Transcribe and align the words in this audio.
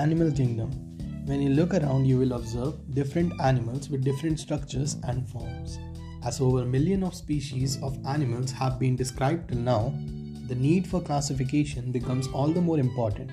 Animal 0.00 0.32
Kingdom. 0.32 0.70
When 1.26 1.42
you 1.42 1.50
look 1.50 1.74
around, 1.74 2.06
you 2.06 2.16
will 2.16 2.32
observe 2.32 2.94
different 2.94 3.38
animals 3.38 3.90
with 3.90 4.02
different 4.02 4.40
structures 4.40 4.96
and 5.02 5.28
forms. 5.28 5.78
As 6.24 6.40
over 6.40 6.62
a 6.62 6.64
million 6.64 7.02
of 7.04 7.14
species 7.14 7.76
of 7.82 7.98
animals 8.06 8.50
have 8.52 8.78
been 8.78 8.96
described 8.96 9.50
till 9.50 9.58
now, 9.58 9.92
the 10.48 10.54
need 10.54 10.86
for 10.86 11.02
classification 11.02 11.92
becomes 11.92 12.28
all 12.28 12.48
the 12.48 12.62
more 12.62 12.78
important. 12.78 13.30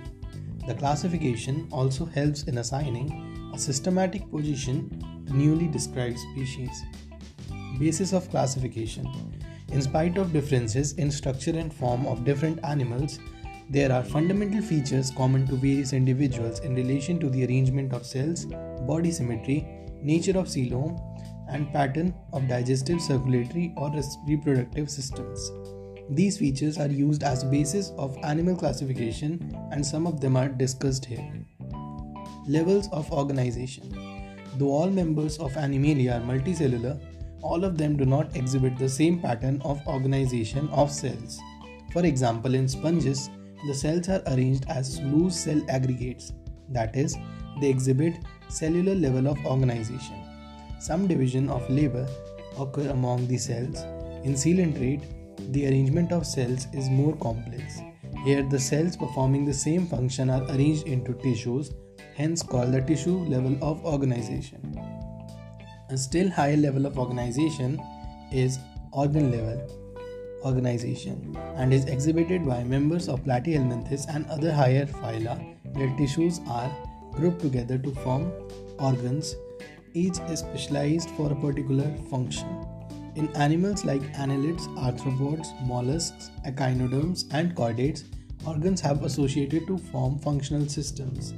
The 0.67 0.73
classification 0.73 1.69
also 1.71 2.03
helps 2.03 2.43
in 2.43 2.57
assigning 2.57 3.51
a 3.53 3.57
systematic 3.57 4.29
position 4.29 5.23
to 5.25 5.37
newly 5.37 5.69
described 5.69 6.19
species. 6.19 6.83
Basis 7.79 8.11
of 8.11 8.29
classification 8.29 9.07
In 9.71 9.81
spite 9.81 10.17
of 10.17 10.33
differences 10.33 10.93
in 10.93 11.11
structure 11.11 11.57
and 11.57 11.73
form 11.73 12.05
of 12.05 12.25
different 12.25 12.59
animals, 12.65 13.19
there 13.69 13.91
are 13.91 14.03
fundamental 14.03 14.61
features 14.61 15.11
common 15.11 15.45
to 15.45 15.55
various 15.55 15.91
individuals 15.91 16.59
in 16.61 16.73
relation 16.73 17.19
to 17.19 17.29
the 17.29 17.45
arrangement 17.45 17.93
of 17.93 18.05
cells, 18.05 18.45
body 18.87 19.11
symmetry, 19.11 19.67
nature 20.01 20.37
of 20.37 20.47
coelom, 20.47 20.97
and 21.49 21.71
pattern 21.73 22.13
of 22.31 22.47
digestive, 22.47 23.01
circulatory, 23.01 23.73
or 23.75 23.91
reproductive 24.25 24.89
systems. 24.89 25.51
These 26.09 26.37
features 26.37 26.77
are 26.77 26.87
used 26.87 27.23
as 27.23 27.43
basis 27.43 27.91
of 27.97 28.17
animal 28.23 28.55
classification 28.55 29.53
and 29.73 29.85
some 29.85 30.07
of 30.07 30.21
them 30.21 30.37
are 30.37 30.47
discussed 30.47 31.03
here. 31.03 31.45
Levels 32.47 32.87
of 32.93 33.11
organization. 33.11 33.91
Though 34.55 34.71
all 34.71 34.89
members 34.89 35.37
of 35.39 35.57
Animalia 35.57 36.15
are 36.15 36.21
multicellular, 36.21 36.97
all 37.41 37.65
of 37.65 37.77
them 37.77 37.97
do 37.97 38.05
not 38.05 38.33
exhibit 38.35 38.77
the 38.77 38.87
same 38.87 39.19
pattern 39.19 39.61
of 39.65 39.85
organization 39.85 40.69
of 40.69 40.89
cells. 40.89 41.37
For 41.91 42.05
example, 42.05 42.55
in 42.55 42.67
sponges, 42.67 43.29
the 43.65 43.73
cells 43.73 44.09
are 44.09 44.21
arranged 44.27 44.65
as 44.69 45.01
loose 45.01 45.43
cell 45.43 45.61
aggregates, 45.69 46.33
that 46.69 46.95
is, 46.95 47.15
they 47.59 47.69
exhibit 47.69 48.15
cellular 48.49 48.95
level 48.95 49.27
of 49.27 49.45
organization. 49.45 50.23
Some 50.79 51.07
division 51.07 51.49
of 51.49 51.67
labor 51.69 52.07
occur 52.59 52.89
among 52.89 53.27
the 53.27 53.37
cells. 53.37 53.83
In 54.23 54.35
coelenterate, 54.35 55.01
the 55.53 55.67
arrangement 55.67 56.11
of 56.11 56.25
cells 56.25 56.67
is 56.73 56.89
more 56.89 57.15
complex. 57.17 57.79
Here, 58.23 58.43
the 58.43 58.59
cells 58.59 58.95
performing 58.95 59.45
the 59.45 59.53
same 59.53 59.87
function 59.87 60.29
are 60.29 60.43
arranged 60.43 60.87
into 60.87 61.13
tissues, 61.13 61.71
hence 62.15 62.43
called 62.43 62.73
the 62.73 62.81
tissue 62.81 63.17
level 63.25 63.57
of 63.61 63.83
organization. 63.85 64.79
A 65.89 65.97
still 65.97 66.29
higher 66.29 66.57
level 66.57 66.85
of 66.85 66.99
organization 66.99 67.81
is 68.31 68.59
organ 68.91 69.31
level 69.31 69.86
organization 70.43 71.37
and 71.55 71.73
is 71.73 71.85
exhibited 71.85 72.45
by 72.45 72.63
members 72.63 73.07
of 73.07 73.23
Platyhelminthes 73.23 74.05
and 74.13 74.25
other 74.27 74.51
higher 74.53 74.85
phyla 74.85 75.55
where 75.75 75.95
tissues 75.97 76.39
are 76.47 76.71
grouped 77.11 77.41
together 77.41 77.77
to 77.77 77.91
form 77.95 78.31
organs. 78.79 79.35
Each 79.93 80.19
is 80.29 80.39
specialized 80.39 81.09
for 81.11 81.31
a 81.31 81.35
particular 81.35 81.91
function. 82.09 82.65
In 83.15 83.27
animals 83.35 83.83
like 83.83 84.13
annelids, 84.13 84.67
arthropods, 84.77 85.47
mollusks, 85.65 86.29
echinoderms, 86.45 87.25
and 87.31 87.55
chordates, 87.55 88.03
organs 88.45 88.79
have 88.81 89.03
associated 89.03 89.65
to 89.65 89.77
form 89.77 90.19
functional 90.19 90.67
systems, 90.67 91.33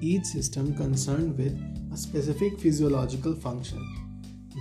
each 0.00 0.24
system 0.24 0.74
concerned 0.74 1.38
with 1.38 1.56
a 1.92 1.96
specific 1.96 2.58
physiological 2.58 3.34
function. 3.34 3.86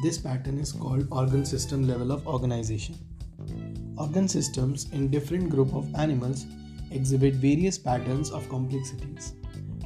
This 0.03 0.19
pattern 0.19 0.59
is 0.59 0.71
called 0.71 1.07
organ 1.11 1.43
system 1.43 1.87
level 1.87 2.11
of 2.11 2.27
organization. 2.27 2.95
Organ 4.00 4.30
systems 4.30 4.88
in 4.94 5.11
different 5.11 5.50
group 5.50 5.73
of 5.73 5.94
animals 5.95 6.45
exhibit 6.92 7.33
various 7.36 7.78
patterns 7.78 8.31
of 8.31 8.47
complexities. 8.47 9.33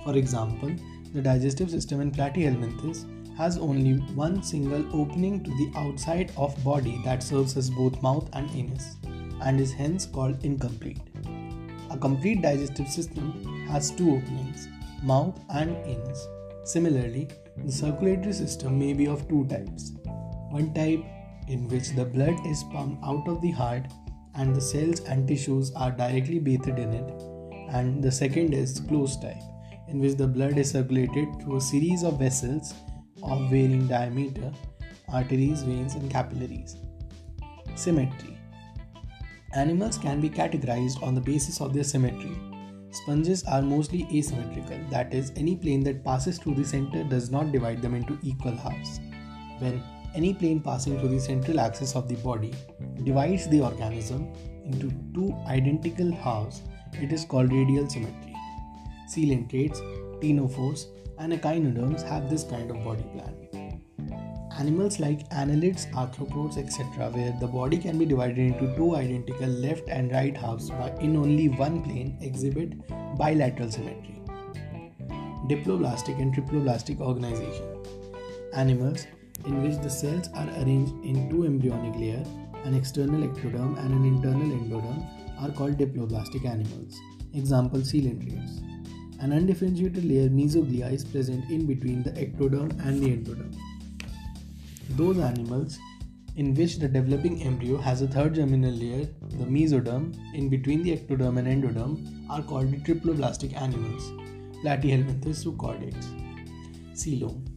For 0.04 0.16
example, 0.16 0.72
the 1.14 1.22
digestive 1.22 1.72
system 1.72 2.00
in 2.00 2.12
Platyhelminthes 2.12 3.06
has 3.36 3.58
only 3.58 3.94
one 4.14 4.44
single 4.44 4.86
opening 4.94 5.44
to 5.44 5.50
the 5.50 5.72
outside 5.76 6.32
of 6.38 6.64
body 6.64 7.02
that 7.04 7.24
serves 7.24 7.58
as 7.58 7.72
both 7.72 8.02
mouth 8.04 8.30
and 8.34 8.50
anus 8.52 8.98
and 9.42 9.60
is 9.60 9.74
hence 9.74 10.06
called 10.06 10.46
incomplete. 10.46 11.00
A 11.90 11.98
complete 11.98 12.44
digestive 12.44 12.88
system 12.88 13.68
has 13.68 13.90
two 13.90 14.16
openings, 14.16 14.68
mouth 15.02 15.40
and 15.50 15.76
anus. 15.88 16.28
Similarly, 16.64 17.28
the 17.58 17.72
circulatory 17.72 18.34
system 18.34 18.78
may 18.78 18.94
be 18.94 19.08
of 19.08 19.28
two 19.28 19.46
types. 19.48 19.94
One 20.52 20.72
type 20.74 21.04
in 21.48 21.68
which 21.68 21.90
the 21.90 22.06
blood 22.06 22.36
is 22.46 22.64
pumped 22.72 23.04
out 23.04 23.28
of 23.28 23.42
the 23.42 23.52
heart 23.52 23.86
and 24.36 24.56
the 24.56 24.62
cells 24.62 25.02
and 25.02 25.28
tissues 25.28 25.72
are 25.76 25.92
directly 25.92 26.40
bathed 26.40 26.68
in 26.68 26.94
it, 26.94 27.22
and 27.72 28.04
the 28.04 28.12
second 28.12 28.54
is 28.54 28.80
closed 28.88 29.22
type, 29.22 29.42
in 29.88 30.00
which 30.00 30.16
the 30.16 30.28
blood 30.28 30.58
is 30.58 30.72
circulated 30.72 31.28
through 31.42 31.58
a 31.58 31.62
series 31.62 32.04
of 32.04 32.20
vessels 32.20 32.74
of 33.22 33.50
varying 33.50 33.88
diameter, 33.88 34.52
arteries, 35.10 35.64
veins, 35.64 35.96
and 35.96 36.10
capillaries. 36.10 36.78
Symmetry 37.76 38.38
Animals 39.56 39.98
can 39.98 40.20
be 40.20 40.30
categorized 40.30 41.02
on 41.04 41.14
the 41.14 41.22
basis 41.22 41.62
of 41.62 41.74
their 41.74 41.84
symmetry. 41.84 42.36
Sponges 42.92 43.44
are 43.44 43.62
mostly 43.62 44.08
asymmetrical, 44.12 44.80
that 44.90 45.14
is, 45.14 45.32
any 45.36 45.56
plane 45.56 45.84
that 45.84 46.04
passes 46.04 46.38
through 46.38 46.56
the 46.56 46.66
center 46.66 47.04
does 47.04 47.30
not 47.30 47.52
divide 47.52 47.82
them 47.82 47.94
into 47.94 48.18
equal 48.24 48.56
halves. 48.56 49.00
When 49.60 49.84
any 50.16 50.34
plane 50.34 50.60
passing 50.62 51.00
through 51.00 51.10
the 51.10 51.20
central 51.20 51.60
axis 51.60 51.96
of 51.96 52.08
the 52.08 52.16
body 52.16 52.54
divides 53.04 53.48
the 53.48 53.62
organism 53.62 54.32
into 54.66 54.92
two 55.14 55.34
identical 55.48 56.12
halves, 56.12 56.62
it 56.94 57.12
is 57.12 57.26
called 57.26 57.52
radial 57.52 57.90
symmetry. 57.90 58.36
Coelenterates, 59.10 59.80
ctenophores, 60.22 60.86
and 61.20 61.34
echinoderms 61.34 62.04
have 62.04 62.30
this 62.30 62.44
kind 62.44 62.72
of 62.72 62.84
body 62.84 63.04
plan. 63.14 63.44
Animals 64.60 65.00
like 65.00 65.28
annelids, 65.30 65.92
arthropods, 65.94 66.58
etc., 66.58 67.10
where 67.10 67.36
the 67.40 67.48
body 67.48 67.78
can 67.78 67.98
be 67.98 68.06
divided 68.06 68.38
into 68.38 68.76
two 68.76 68.96
identical 68.96 69.48
left 69.48 69.90
and 69.90 70.12
right 70.12 70.38
halves 70.38 70.70
but 70.70 71.00
in 71.02 71.18
only 71.18 71.50
one 71.50 71.82
plane, 71.84 72.18
exhibit 72.22 72.88
bilateral 73.18 73.72
symmetry. 73.72 74.22
Diploblastic 75.50 76.22
and 76.22 76.34
triploblastic 76.34 77.00
organization. 77.02 77.84
Animals 78.54 79.08
in 79.46 79.62
which 79.64 79.78
the 79.82 79.90
cells 79.90 80.30
are 80.34 80.50
arranged 80.62 80.94
in 81.04 81.30
two 81.30 81.46
embryonic 81.46 81.96
layers, 81.96 82.28
an 82.66 82.74
external 82.74 83.28
ectoderm 83.28 83.78
and 83.84 83.94
an 83.94 84.06
internal 84.06 84.48
endoderm, 84.48 85.06
are 85.42 85.52
called 85.52 85.78
diploblastic 85.78 86.46
animals. 86.46 87.00
Example 87.34 87.80
coelenterates. 87.80 88.62
An 89.20 89.32
undifferentiated 89.32 90.06
layer 90.06 90.30
mesoglea 90.30 90.92
is 90.92 91.04
present 91.04 91.50
in 91.50 91.66
between 91.66 92.04
the 92.04 92.12
ectoderm 92.12 92.72
and 92.86 93.02
the 93.02 93.08
endoderm. 93.08 93.56
Those 94.92 95.18
animals 95.20 95.80
in 96.36 96.54
which 96.56 96.78
the 96.80 96.88
developing 96.88 97.44
embryo 97.44 97.78
has 97.78 98.02
a 98.02 98.08
third 98.08 98.36
germinal 98.36 98.72
layer, 98.72 99.06
the 99.30 99.46
mesoderm, 99.46 100.18
in 100.34 100.50
between 100.50 100.82
the 100.82 100.98
ectoderm 100.98 101.38
and 101.38 101.48
endoderm, 101.48 102.28
are 102.30 102.42
called 102.42 102.72
triploblastic 102.84 103.60
animals. 103.62 104.12
Platyhelminthes 104.64 105.44
to. 105.44 105.52
Coelom. 106.94 107.53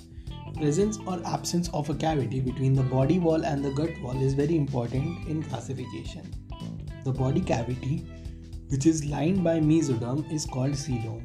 Presence 0.56 0.98
or 1.06 1.20
absence 1.26 1.68
of 1.74 1.90
a 1.90 1.94
cavity 1.94 2.40
between 2.40 2.72
the 2.72 2.82
body 2.82 3.18
wall 3.18 3.44
and 3.44 3.62
the 3.62 3.70
gut 3.72 3.90
wall 4.00 4.20
is 4.22 4.32
very 4.32 4.56
important 4.56 5.28
in 5.28 5.42
classification. 5.42 6.32
The 7.04 7.12
body 7.12 7.42
cavity, 7.42 8.06
which 8.68 8.86
is 8.86 9.04
lined 9.04 9.44
by 9.44 9.60
mesoderm, 9.60 10.32
is 10.32 10.46
called 10.46 10.72
coelom. 10.72 11.22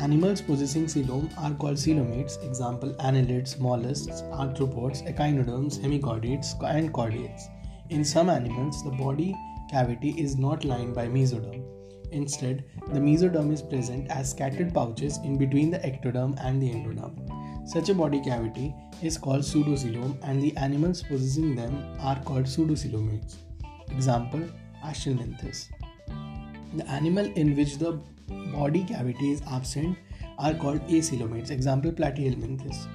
Animals 0.00 0.42
possessing 0.42 0.86
coelom 0.86 1.30
are 1.38 1.54
called 1.54 1.76
coelomates, 1.76 2.44
example 2.44 2.92
annelids, 2.98 3.58
mollusks, 3.60 4.22
arthropods, 4.32 5.06
echinoderms, 5.08 5.78
hemichordates, 5.78 6.52
and 6.68 6.92
chordates. 6.92 7.42
In 7.90 8.04
some 8.04 8.28
animals, 8.28 8.82
the 8.82 8.90
body 8.90 9.34
cavity 9.70 10.10
is 10.18 10.36
not 10.36 10.64
lined 10.64 10.94
by 10.94 11.06
mesoderm. 11.06 11.64
Instead, 12.10 12.64
the 12.92 13.00
mesoderm 13.00 13.52
is 13.52 13.62
present 13.62 14.10
as 14.10 14.30
scattered 14.30 14.74
pouches 14.74 15.18
in 15.18 15.38
between 15.38 15.70
the 15.70 15.78
ectoderm 15.78 16.36
and 16.44 16.60
the 16.60 16.70
endoderm. 16.70 17.25
Such 17.66 17.88
a 17.88 17.94
body 17.94 18.20
cavity 18.20 18.72
is 19.02 19.18
called 19.18 19.40
pseudocoelom 19.40 20.18
and 20.22 20.40
the 20.40 20.56
animals 20.56 21.02
possessing 21.02 21.56
them 21.56 21.84
are 21.98 22.14
called 22.22 22.44
pseudocoelomates. 22.44 23.38
Example 23.90 24.48
Aschelminthes. 24.84 25.66
The 26.76 26.88
animal 26.88 27.26
in 27.34 27.56
which 27.56 27.78
the 27.78 27.98
body 28.52 28.84
cavity 28.84 29.32
is 29.32 29.42
absent 29.50 29.98
are 30.38 30.54
called 30.54 30.80
acoelomates. 30.86 31.50
Example 31.50 31.90
Platyhelminthes. 31.90 32.86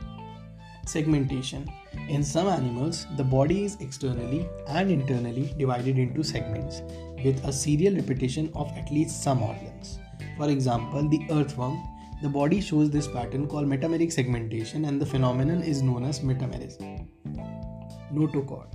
Segmentation. 0.86 1.70
In 2.08 2.24
some 2.24 2.48
animals, 2.48 3.08
the 3.18 3.26
body 3.26 3.66
is 3.66 3.76
externally 3.82 4.48
and 4.70 4.90
internally 4.90 5.54
divided 5.58 5.98
into 5.98 6.24
segments 6.24 6.82
with 7.26 7.44
a 7.44 7.52
serial 7.52 7.96
repetition 7.96 8.50
of 8.56 8.72
at 8.78 8.90
least 8.90 9.22
some 9.22 9.44
organs. 9.44 10.00
For 10.38 10.50
example, 10.50 11.10
the 11.10 11.28
earthworm 11.30 11.84
the 12.22 12.30
body 12.30 12.62
shows 12.62 12.90
this 12.90 13.08
pattern 13.08 13.48
called 13.48 13.68
metameric 13.68 14.12
segmentation 14.12 14.86
and 14.86 15.02
the 15.02 15.06
phenomenon 15.06 15.64
is 15.64 15.82
known 15.82 16.04
as 16.04 16.20
metamerism. 16.20 17.08
Notochord 18.14 18.68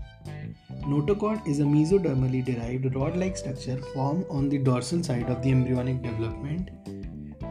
Notochord 0.92 1.46
is 1.46 1.60
a 1.60 1.64
mesodermally 1.64 2.44
derived 2.44 2.94
rod-like 2.94 3.36
structure 3.36 3.76
formed 3.92 4.24
on 4.30 4.48
the 4.48 4.58
dorsal 4.58 5.02
side 5.02 5.28
of 5.28 5.42
the 5.42 5.50
embryonic 5.50 6.02
development, 6.02 6.70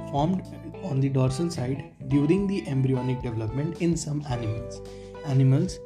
formed 0.09 0.41
on 0.83 0.99
the 0.99 1.09
dorsal 1.09 1.49
side 1.49 1.91
during 2.07 2.47
the 2.47 2.67
embryonic 2.67 3.21
development 3.21 3.81
in 3.81 3.95
some 3.95 4.23
animals. 4.29 4.81
Animals 5.25 5.79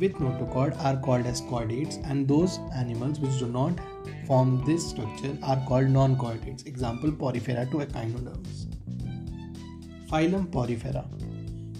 with 0.00 0.14
notochord 0.14 0.76
are 0.82 0.96
called 0.96 1.26
as 1.26 1.40
chordates, 1.42 1.98
and 2.08 2.26
those 2.26 2.58
animals 2.74 3.20
which 3.20 3.38
do 3.38 3.46
not 3.46 3.78
form 4.26 4.62
this 4.64 4.88
structure 4.88 5.36
are 5.42 5.62
called 5.66 5.88
non 5.88 6.16
chordates. 6.16 6.66
Example 6.66 7.10
Porifera 7.10 7.70
to 7.70 7.82
echinoderms. 7.82 8.66
Phylum 10.14 10.46
Porifera. 10.46 11.04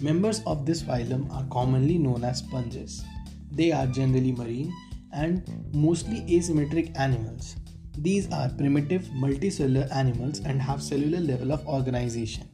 Members 0.01 0.41
of 0.45 0.65
this 0.65 0.83
phylum 0.83 1.31
are 1.31 1.45
commonly 1.49 1.97
known 1.97 2.25
as 2.25 2.39
sponges. 2.39 3.05
They 3.49 3.71
are 3.71 3.87
generally 3.87 4.33
marine 4.33 4.73
and 5.13 5.49
mostly 5.73 6.19
asymmetric 6.23 6.99
animals. 6.99 7.55
These 7.97 8.29
are 8.33 8.49
primitive 8.49 9.03
multicellular 9.23 9.89
animals 9.89 10.39
and 10.39 10.61
have 10.61 10.83
cellular 10.83 11.21
level 11.21 11.53
of 11.53 11.65
organization. 11.65 12.49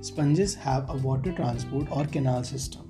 Sponges 0.00 0.56
have 0.56 0.90
a 0.90 0.96
water 0.96 1.30
transport 1.30 1.86
or 1.92 2.04
canal 2.06 2.42
system. 2.42 2.88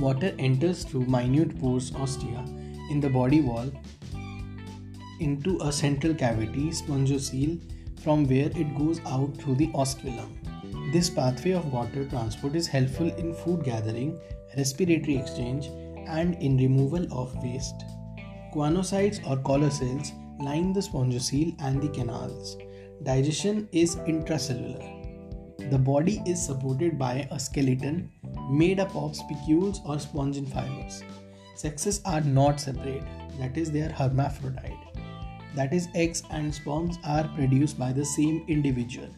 Water 0.00 0.34
enters 0.38 0.84
through 0.84 1.04
minute 1.04 1.60
pores 1.60 1.94
ostia 1.96 2.46
in 2.88 3.00
the 3.02 3.10
body 3.10 3.42
wall 3.42 3.70
into 5.20 5.58
a 5.60 5.70
central 5.70 6.14
cavity, 6.14 6.70
spongocele, 6.70 7.60
from 8.02 8.26
where 8.26 8.50
it 8.56 8.78
goes 8.78 9.02
out 9.04 9.36
through 9.36 9.56
the 9.56 9.68
osculum. 9.74 10.43
This 10.94 11.10
pathway 11.10 11.50
of 11.50 11.72
water 11.72 12.04
transport 12.04 12.54
is 12.54 12.68
helpful 12.68 13.08
in 13.08 13.34
food 13.34 13.64
gathering, 13.64 14.16
respiratory 14.56 15.16
exchange, 15.16 15.66
and 16.06 16.36
in 16.40 16.56
removal 16.56 17.04
of 17.12 17.34
waste. 17.42 17.82
Choanocytes 18.54 19.18
or 19.28 19.36
collar 19.38 19.70
cells 19.70 20.12
line 20.38 20.72
the 20.72 20.78
spongocele 20.78 21.56
and 21.58 21.82
the 21.82 21.88
canals. 21.88 22.56
Digestion 23.02 23.68
is 23.72 23.96
intracellular. 24.12 25.68
The 25.68 25.78
body 25.78 26.22
is 26.26 26.46
supported 26.46 26.96
by 26.96 27.26
a 27.32 27.40
skeleton 27.40 28.12
made 28.48 28.78
up 28.78 28.94
of 28.94 29.16
spicules 29.16 29.80
or 29.84 29.96
spongin 29.96 30.46
fibers. 30.46 31.02
Sexes 31.56 32.02
are 32.04 32.20
not 32.20 32.60
separate, 32.60 33.02
that 33.40 33.58
is, 33.58 33.72
they 33.72 33.80
are 33.80 33.92
hermaphrodite. 33.92 34.78
That 35.56 35.74
is, 35.74 35.88
eggs 35.96 36.22
and 36.30 36.54
sperms 36.54 36.98
are 37.02 37.26
produced 37.34 37.80
by 37.80 37.92
the 37.92 38.04
same 38.04 38.44
individual. 38.46 39.08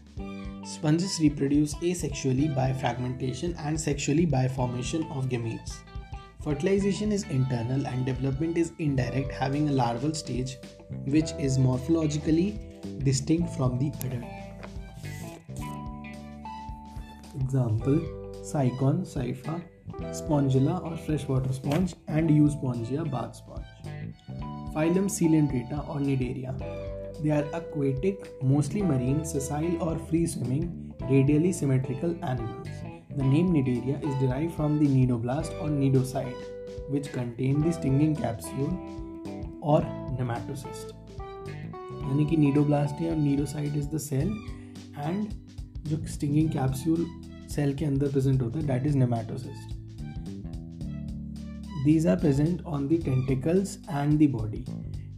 Sponges 0.66 1.20
reproduce 1.20 1.74
asexually 1.76 2.52
by 2.52 2.72
fragmentation 2.72 3.54
and 3.60 3.80
sexually 3.80 4.26
by 4.26 4.48
formation 4.48 5.04
of 5.12 5.28
gametes. 5.28 5.76
Fertilization 6.42 7.12
is 7.12 7.22
internal 7.30 7.86
and 7.86 8.04
development 8.04 8.58
is 8.58 8.72
indirect, 8.80 9.30
having 9.30 9.68
a 9.68 9.72
larval 9.72 10.12
stage 10.12 10.56
which 11.04 11.30
is 11.38 11.56
morphologically 11.56 12.58
distinct 13.04 13.54
from 13.56 13.78
the 13.78 13.92
adult. 14.06 14.24
Example 17.40 18.00
Sycon, 18.42 19.06
Scypha, 19.06 19.62
Spongilla 20.20 20.84
or 20.84 20.96
freshwater 20.96 21.52
sponge, 21.52 21.94
and 22.08 22.28
Euspongia 22.28 23.08
bath 23.08 23.36
sponge. 23.36 23.66
Phylum 24.74 25.06
Coelenterata 25.06 25.88
or 25.88 26.00
Cnidaria. 26.00 26.85
They 27.22 27.30
are 27.30 27.50
aquatic 27.54 28.24
mostly 28.44 28.82
marine 28.82 29.22
sessile 29.24 29.76
और 29.82 29.98
free 30.08 30.26
swimming 30.26 31.08
radially 31.10 31.52
symmetrical 31.52 32.16
animals 32.24 32.82
the 33.16 33.22
name 33.24 33.52
Cnidaria 33.52 33.96
is 33.98 34.18
derive 34.20 34.50
from 34.56 34.78
the 34.78 34.88
cnidoblast 34.90 35.52
or 35.54 35.70
cnidocyte 35.70 36.90
which 36.90 37.08
contain 37.08 37.62
the 37.62 37.72
stinging 37.72 38.16
capsule 38.16 39.60
or 39.64 39.84
nematocyst 40.18 40.94
यानी 42.02 42.26
कि 42.26 42.36
cnidoblast 42.36 43.02
या 43.02 43.14
cnidocyte 43.14 43.76
is 43.76 43.88
the 43.88 43.98
cell 44.00 44.28
and 44.98 45.26
जो 45.86 46.04
stinging 46.08 46.50
capsule 46.50 47.06
cell 47.50 47.74
के 47.74 47.84
अंदर 47.84 48.10
present 48.10 48.42
होता 48.42 48.58
है 48.58 48.66
that 48.66 48.86
is 48.86 48.96
nematocyst 48.98 49.74
these 51.84 52.06
are 52.06 52.16
present 52.18 52.62
on 52.66 52.86
the 52.88 53.00
tentacles 53.04 53.78
and 53.90 54.18
the 54.18 54.30
body 54.30 54.64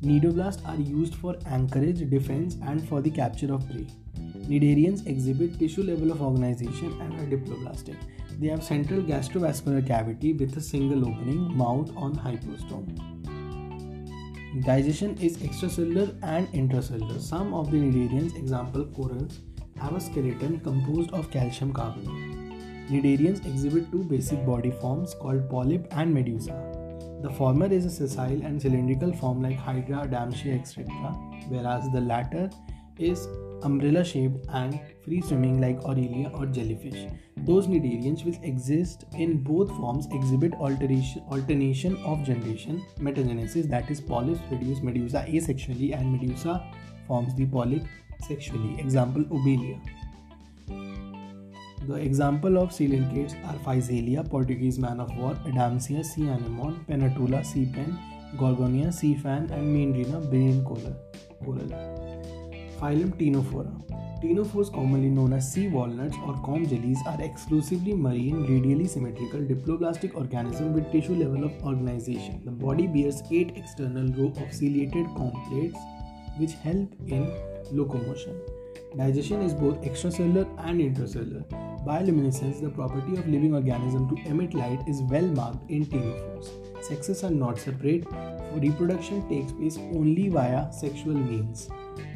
Cnidoblasts 0.03 0.67
are 0.69 0.81
used 0.81 1.17
for 1.17 1.37
anchorage, 1.47 2.09
defense, 2.09 2.57
and 2.63 2.89
for 2.89 3.01
the 3.01 3.11
capture 3.11 3.53
of 3.53 3.69
prey. 3.69 3.87
Cnidarians 4.47 5.07
exhibit 5.07 5.59
tissue 5.59 5.83
level 5.83 6.13
of 6.13 6.23
organization 6.23 7.01
and 7.01 7.15
are 7.15 7.27
diploblastic. 7.37 7.97
They 8.39 8.47
have 8.47 8.63
central 8.63 9.03
gastrovascular 9.03 9.85
cavity 9.85 10.33
with 10.35 10.57
a 10.57 10.61
single 10.61 11.09
opening, 11.09 11.57
mouth 11.57 11.91
on 11.97 12.15
hypostome. 12.15 12.87
Digestion 14.65 15.17
is 15.19 15.37
extracellular 15.39 16.17
and 16.23 16.47
intracellular. 16.53 17.21
Some 17.21 17.53
of 17.53 17.73
the 17.73 17.79
cnidarians, 17.79 18.37
example 18.37 18.85
corals, 18.87 19.41
have 19.81 19.95
a 19.95 20.01
skeleton 20.01 20.61
composed 20.61 21.11
of 21.13 21.31
calcium 21.31 21.73
carbonate. 21.73 22.89
Cnidarians 22.89 23.45
exhibit 23.45 23.91
two 23.91 24.05
basic 24.05 24.47
body 24.47 24.71
forms 24.71 25.15
called 25.15 25.51
polyp 25.51 25.89
and 25.91 26.15
medusa. 26.15 26.68
The 27.21 27.31
former 27.31 27.67
is 27.67 27.85
a 27.85 27.91
sessile 27.91 28.43
and 28.43 28.63
cylindrical 28.63 29.13
form 29.13 29.43
like 29.43 29.57
Hydra, 29.57 30.07
Adamsia, 30.07 30.61
etc., 30.61 30.85
whereas 31.49 31.91
the 31.91 32.01
latter 32.01 32.49
is 32.99 33.27
umbrella 33.63 34.05
shaped 34.05 34.47
and 34.51 34.79
free 35.05 35.21
swimming 35.21 35.61
like 35.61 35.79
Aurelia 35.85 36.31
or 36.35 36.47
jellyfish. 36.47 37.11
Those 37.39 37.67
cnidarians 37.67 38.25
which 38.25 38.39
exist 38.43 39.05
in 39.17 39.43
both 39.43 39.69
forms 39.77 40.07
exhibit 40.13 40.55
alteration, 40.55 41.23
alternation 41.31 41.97
of 42.05 42.23
generation, 42.25 42.85
metagenesis, 43.01 43.69
that 43.69 43.91
is, 43.91 44.01
polyps 44.01 44.41
produce 44.49 44.81
medusa 44.81 45.25
asexually 45.29 45.99
and 45.99 46.13
medusa 46.13 46.65
forms 47.07 47.35
the 47.35 47.47
polyp 47.47 47.83
sexually. 48.29 48.79
Example 48.79 49.25
Obelia. 49.25 49.81
The 51.89 51.95
example 51.95 52.59
of 52.59 52.69
coelenterates 52.69 53.35
are 53.47 53.59
Physalia, 53.65 54.23
Portuguese 54.23 54.79
man 54.79 55.01
of 55.01 55.17
war, 55.17 55.35
Adamsia, 55.47 56.05
sea 56.05 56.29
anemone, 56.29 56.85
Pennatula, 56.87 57.43
sea 57.43 57.65
pen, 57.65 57.99
Gorgonia, 58.37 58.93
sea 58.93 59.15
fan, 59.15 59.49
and 59.51 59.75
Meandrina, 59.75 60.21
Brain 60.29 60.63
coral. 60.65 60.95
Phylum 62.79 63.15
Ctenophora. 63.17 63.73
Ctenophores, 64.21 64.71
commonly 64.71 65.09
known 65.09 65.33
as 65.33 65.51
sea 65.51 65.69
walnuts 65.69 66.19
or 66.27 66.35
comb 66.45 66.69
jellies, 66.69 66.99
are 67.07 67.23
exclusively 67.23 67.95
marine, 67.95 68.43
radially 68.43 68.87
symmetrical, 68.87 69.41
diploblastic 69.41 70.15
organisms 70.15 70.75
with 70.75 70.93
tissue 70.93 71.15
level 71.15 71.43
of 71.45 71.53
organization. 71.65 72.43
The 72.45 72.51
body 72.51 72.87
bears 72.87 73.23
eight 73.31 73.57
external 73.57 74.13
row 74.13 74.31
of 74.37 74.53
ciliated 74.53 75.07
comb 75.17 75.33
plates 75.49 75.79
which 76.37 76.53
help 76.53 76.93
in 77.07 77.33
locomotion. 77.73 78.39
Digestion 78.97 79.43
is 79.43 79.53
both 79.53 79.81
extracellular 79.83 80.49
and 80.67 80.81
intracellular. 80.81 81.45
Bioluminescence, 81.85 82.61
the 82.61 82.71
property 82.71 83.17
of 83.17 83.29
living 83.29 83.55
organism 83.55 84.09
to 84.09 84.29
emit 84.29 84.55
light, 84.55 84.81
is 84.89 85.03
well 85.03 85.27
marked 85.27 85.71
in 85.71 85.85
ctenophores. 85.85 86.49
Sexes 86.83 87.23
are 87.23 87.31
not 87.31 87.59
separate. 87.59 88.07
Reproduction 88.55 89.29
takes 89.29 89.53
place 89.53 89.77
only 89.95 90.29
via 90.29 90.73
sexual 90.73 91.15
means. 91.15 91.69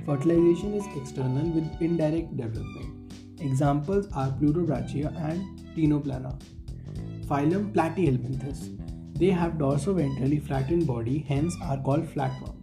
Fertilization 0.06 0.74
is 0.74 0.86
external 0.96 1.46
with 1.50 1.82
indirect 1.82 2.36
development. 2.36 3.12
Examples 3.40 4.08
are 4.14 4.30
Pleurobrachia 4.30 5.14
and 5.30 5.60
Ctenoplana. 5.76 6.40
Phylum 7.26 7.72
Platyhelminthes. 7.72 8.78
They 9.18 9.30
have 9.30 9.52
dorsoventrally 9.52 10.42
flattened 10.42 10.86
body, 10.86 11.24
hence 11.28 11.54
are 11.62 11.80
called 11.80 12.06
flatworms. 12.06 12.61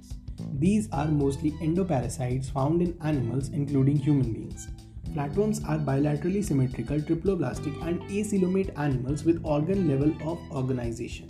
These 0.60 0.90
are 0.92 1.08
mostly 1.08 1.52
endoparasites 1.62 2.52
found 2.52 2.82
in 2.82 2.98
animals, 3.02 3.48
including 3.48 3.96
human 3.96 4.34
beings. 4.34 4.68
Flatworms 5.14 5.64
are 5.68 5.78
bilaterally 5.78 6.44
symmetrical, 6.44 7.00
triploblastic, 7.00 7.82
and 7.88 8.02
acoelomate 8.02 8.78
animals 8.78 9.24
with 9.24 9.40
organ 9.46 9.88
level 9.88 10.14
of 10.30 10.38
organization. 10.52 11.30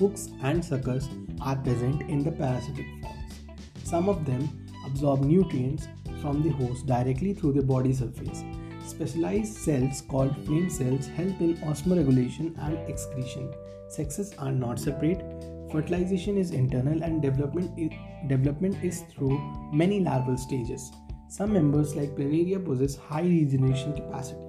Hooks 0.00 0.28
and 0.42 0.64
suckers 0.64 1.08
are 1.40 1.54
present 1.54 2.02
in 2.02 2.24
the 2.24 2.32
parasitic 2.32 2.86
forms. 3.00 3.40
Some 3.84 4.08
of 4.08 4.26
them 4.26 4.66
absorb 4.84 5.20
nutrients 5.20 5.86
from 6.20 6.42
the 6.42 6.50
host 6.50 6.86
directly 6.86 7.32
through 7.32 7.52
the 7.52 7.62
body 7.62 7.92
surface. 7.92 8.42
Specialized 8.84 9.54
cells 9.54 10.02
called 10.02 10.34
flame 10.46 10.68
cells 10.68 11.06
help 11.06 11.40
in 11.40 11.56
osmoregulation 11.58 12.58
and 12.66 12.76
excretion. 12.88 13.54
Sexes 13.88 14.34
are 14.36 14.50
not 14.50 14.80
separate, 14.80 15.22
Fertilization 15.70 16.36
is 16.36 16.50
internal 16.50 17.02
and 17.04 17.22
development 17.22 17.70
is, 17.78 17.90
development 18.28 18.76
is 18.82 19.02
through 19.12 19.38
many 19.72 20.00
larval 20.00 20.36
stages. 20.36 20.90
Some 21.28 21.52
members 21.52 21.94
like 21.94 22.16
Planaria 22.16 22.64
possess 22.64 22.96
high 22.96 23.22
regeneration 23.22 23.94
capacity. 23.94 24.40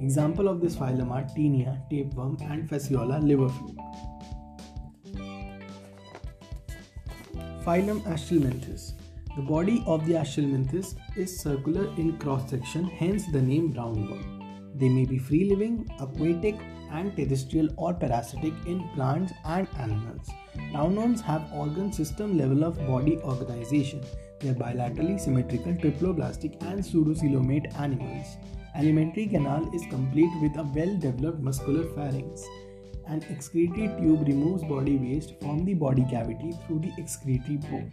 Example 0.00 0.48
of 0.48 0.62
this 0.62 0.74
phylum 0.74 1.10
are 1.10 1.24
Taenia, 1.24 1.88
tapeworm, 1.90 2.38
and 2.40 2.68
fasciola 2.68 3.22
liver 3.22 3.50
fluke. 3.50 3.76
Phylum 7.64 8.00
Aschelminthes. 8.04 8.92
The 9.36 9.42
body 9.42 9.84
of 9.86 10.06
the 10.06 10.14
Aschelminthes 10.14 10.94
is 11.16 11.38
circular 11.38 11.94
in 11.98 12.16
cross 12.18 12.48
section, 12.48 12.84
hence 12.84 13.30
the 13.30 13.42
name 13.42 13.74
roundworm. 13.74 14.78
They 14.78 14.88
may 14.88 15.04
be 15.04 15.18
free 15.18 15.44
living, 15.44 15.86
aquatic, 16.00 16.56
and 16.90 17.16
terrestrial 17.16 17.68
or 17.76 17.94
parasitic 17.94 18.52
in 18.66 18.88
plants 18.94 19.32
and 19.44 19.68
animals. 19.78 20.28
Roundworms 20.72 21.20
have 21.20 21.50
organ 21.52 21.92
system 21.92 22.36
level 22.36 22.64
of 22.64 22.78
body 22.86 23.18
organization. 23.18 24.02
They 24.40 24.50
are 24.50 24.54
bilaterally 24.54 25.18
symmetrical, 25.18 25.72
triploblastic, 25.72 26.62
and 26.62 26.80
pseudocoelomate 26.80 27.78
animals. 27.78 28.36
Alimentary 28.74 29.26
canal 29.26 29.70
is 29.74 29.82
complete 29.88 30.30
with 30.42 30.56
a 30.58 30.62
well 30.62 30.96
developed 30.98 31.40
muscular 31.40 31.84
pharynx. 31.94 32.44
An 33.06 33.24
excretory 33.30 33.88
tube 33.98 34.26
removes 34.26 34.64
body 34.64 34.96
waste 34.96 35.34
from 35.40 35.64
the 35.64 35.74
body 35.74 36.04
cavity 36.10 36.52
through 36.66 36.80
the 36.80 36.92
excretory 36.98 37.58
pore. 37.70 37.88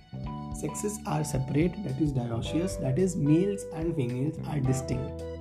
Sexes 0.55 0.99
are 1.05 1.23
separate, 1.23 1.83
that 1.83 2.01
is 2.01 2.11
dioecious, 2.13 2.81
that 2.81 2.97
is, 2.97 3.15
males 3.15 3.63
and 3.75 3.95
females 3.95 4.39
are 4.47 4.59
distinct. 4.59 5.32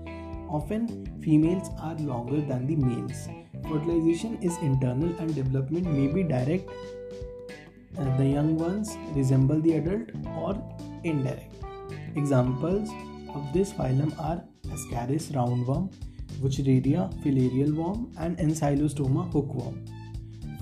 Often, 0.53 1.21
females 1.23 1.71
are 1.81 1.95
longer 1.95 2.43
than 2.43 2.67
the 2.67 2.77
males. 2.77 3.29
Fertilization 3.63 4.37
is 4.43 4.59
internal 4.59 5.09
and 5.19 5.35
development 5.35 5.87
may 5.87 6.09
be 6.09 6.23
direct. 6.23 6.69
Uh, 7.99 8.17
the 8.19 8.27
young 8.27 8.59
ones 8.59 8.99
resemble 9.15 9.61
the 9.61 9.75
adult 9.77 10.11
or 10.37 10.53
indirect. 11.05 11.55
Examples 12.17 12.91
of 13.35 13.51
this 13.55 13.73
phylum 13.73 14.13
are 14.21 14.45
Ascaris 14.69 15.33
roundworm, 15.33 15.91
Wuchereria 16.43 17.11
filarial 17.23 17.75
worm, 17.75 18.13
and 18.19 18.37
Ancylostoma 18.37 19.33
hookworm. 19.33 19.83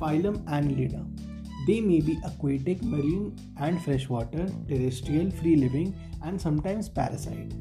Phylum 0.00 0.44
Annelida. 0.44 1.04
They 1.66 1.80
may 1.80 2.00
be 2.00 2.18
aquatic, 2.25 2.82
marine, 2.82 3.37
and 3.59 3.82
freshwater, 3.82 4.47
terrestrial, 4.68 5.32
free 5.32 5.56
living, 5.56 5.94
and 6.23 6.40
sometimes 6.40 6.88
parasite. 6.88 7.52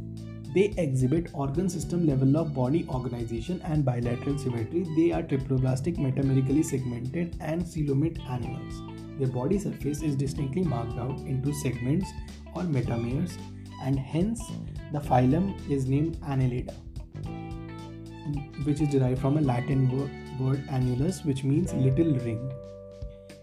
They 0.54 0.74
exhibit 0.78 1.30
organ 1.34 1.70
system 1.70 2.08
level 2.08 2.36
of 2.38 2.56
body 2.56 2.86
organization 2.90 3.62
and 3.64 3.86
bilateral 3.86 4.38
symmetry. 4.38 4.88
They 4.96 5.12
are 5.12 5.22
triploblastic, 5.22 5.98
metamerically 5.98 6.66
segmented, 6.66 7.36
and 7.40 7.72
coelomate 7.72 8.20
animals. 8.28 8.82
Their 9.20 9.28
body 9.28 9.60
surface 9.60 10.02
is 10.02 10.16
distinctly 10.16 10.64
marked 10.64 10.98
out 10.98 11.20
into 11.20 11.54
segments 11.54 12.10
or 12.56 12.64
metameres, 12.64 13.38
and 13.84 14.00
hence 14.00 14.42
the 14.92 15.00
phylum 15.00 15.54
is 15.70 15.86
named 15.86 16.18
Annelida, 16.22 16.74
which 18.64 18.82
is 18.82 18.90
derived 18.90 19.22
from 19.22 19.38
a 19.38 19.42
Latin 19.42 19.88
word 20.40 20.66
annulus, 20.70 21.24
which 21.26 21.44
means 21.44 21.74
little 21.74 22.16
ring. 22.26 22.52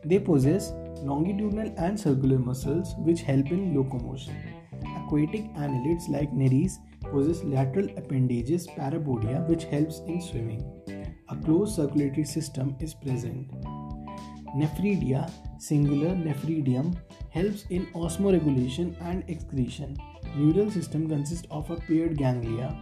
They 0.04 0.18
possess 0.18 0.72
longitudinal 1.02 1.72
and 1.76 2.00
circular 2.00 2.38
muscles 2.38 2.94
which 2.98 3.20
help 3.20 3.50
in 3.52 3.76
locomotion. 3.76 4.34
Aquatic 4.96 5.44
annelids 5.54 6.08
like 6.08 6.32
nereis 6.32 6.78
possess 7.10 7.42
lateral 7.44 7.88
appendages 7.96 8.66
parapodia 8.66 9.46
which 9.48 9.64
helps 9.64 10.00
in 10.06 10.20
swimming. 10.20 10.62
A 11.28 11.36
closed 11.36 11.76
circulatory 11.76 12.24
system 12.24 12.76
is 12.80 12.94
present. 12.94 13.50
Nephridia, 14.56 15.30
singular 15.58 16.14
nephridium, 16.14 16.96
helps 17.30 17.64
in 17.70 17.86
osmoregulation 17.94 18.94
and 19.02 19.24
excretion. 19.28 19.96
Neural 20.36 20.70
system 20.70 21.08
consists 21.08 21.46
of 21.50 21.70
a 21.70 21.76
paired 21.76 22.16
ganglia, 22.16 22.74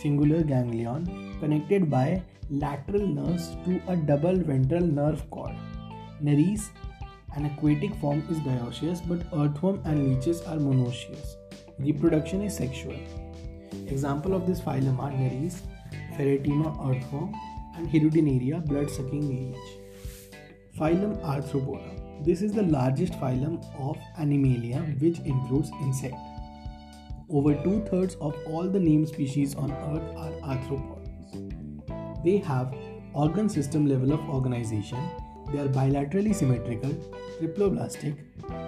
singular 0.00 0.42
ganglion, 0.42 1.38
connected 1.40 1.90
by 1.90 2.22
lateral 2.50 3.06
nerves 3.06 3.56
to 3.64 3.80
a 3.88 3.96
double 3.96 4.36
ventral 4.36 4.82
nerve 4.82 5.28
cord. 5.30 5.54
Nereis, 6.22 6.70
an 7.36 7.46
aquatic 7.46 7.94
form, 7.96 8.24
is 8.30 8.38
dioecious, 8.38 9.06
but 9.06 9.20
earthworm 9.38 9.80
and 9.84 10.08
leeches 10.08 10.40
are 10.42 10.56
monoecious. 10.56 11.36
Reproduction 11.78 12.42
is 12.42 12.56
sexual. 12.56 12.96
Example 13.88 14.34
of 14.34 14.46
this 14.46 14.60
phylum 14.60 14.98
are 14.98 15.10
Nereis, 15.10 15.60
Pheretima 16.16 16.72
earthworm, 16.88 17.34
and 17.76 17.88
Hirudinaria 17.88 18.64
blood-sucking 18.66 19.28
leech. 19.28 19.56
Phylum 20.78 21.20
Arthropoda. 21.22 22.24
This 22.24 22.42
is 22.42 22.52
the 22.52 22.62
largest 22.62 23.12
phylum 23.14 23.64
of 23.78 23.96
Animalia, 24.18 24.80
which 25.00 25.18
includes 25.20 25.70
insect. 25.82 26.14
Over 27.30 27.54
two 27.62 27.84
thirds 27.90 28.14
of 28.16 28.34
all 28.46 28.68
the 28.68 28.80
named 28.80 29.08
species 29.08 29.54
on 29.54 29.70
Earth 29.72 30.16
are 30.16 30.32
arthropods. 30.54 32.24
They 32.24 32.38
have 32.38 32.74
organ 33.12 33.48
system 33.48 33.86
level 33.86 34.12
of 34.12 34.20
organization. 34.28 34.98
They 35.52 35.60
are 35.60 35.68
bilaterally 35.68 36.34
symmetrical, 36.34 36.90
triploblastic, 37.40 38.16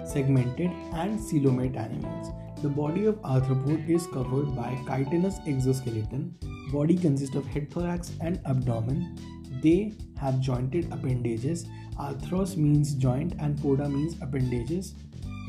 segmented, 0.07 0.71
and 0.93 1.19
coelomate 1.19 1.75
animals. 1.75 2.31
The 2.61 2.69
body 2.69 3.05
of 3.05 3.15
arthropod 3.23 3.89
is 3.89 4.05
covered 4.05 4.55
by 4.55 4.77
chitinous 4.87 5.39
exoskeleton. 5.47 6.35
Body 6.71 6.95
consists 6.95 7.35
of 7.35 7.47
head, 7.47 7.71
thorax, 7.71 8.11
and 8.21 8.39
abdomen. 8.45 9.17
They 9.63 9.93
have 10.19 10.39
jointed 10.39 10.85
appendages. 10.93 11.65
Arthros 11.99 12.57
means 12.57 12.93
joint 12.93 13.33
and 13.39 13.57
poda 13.57 13.91
means 13.91 14.15
appendages. 14.21 14.93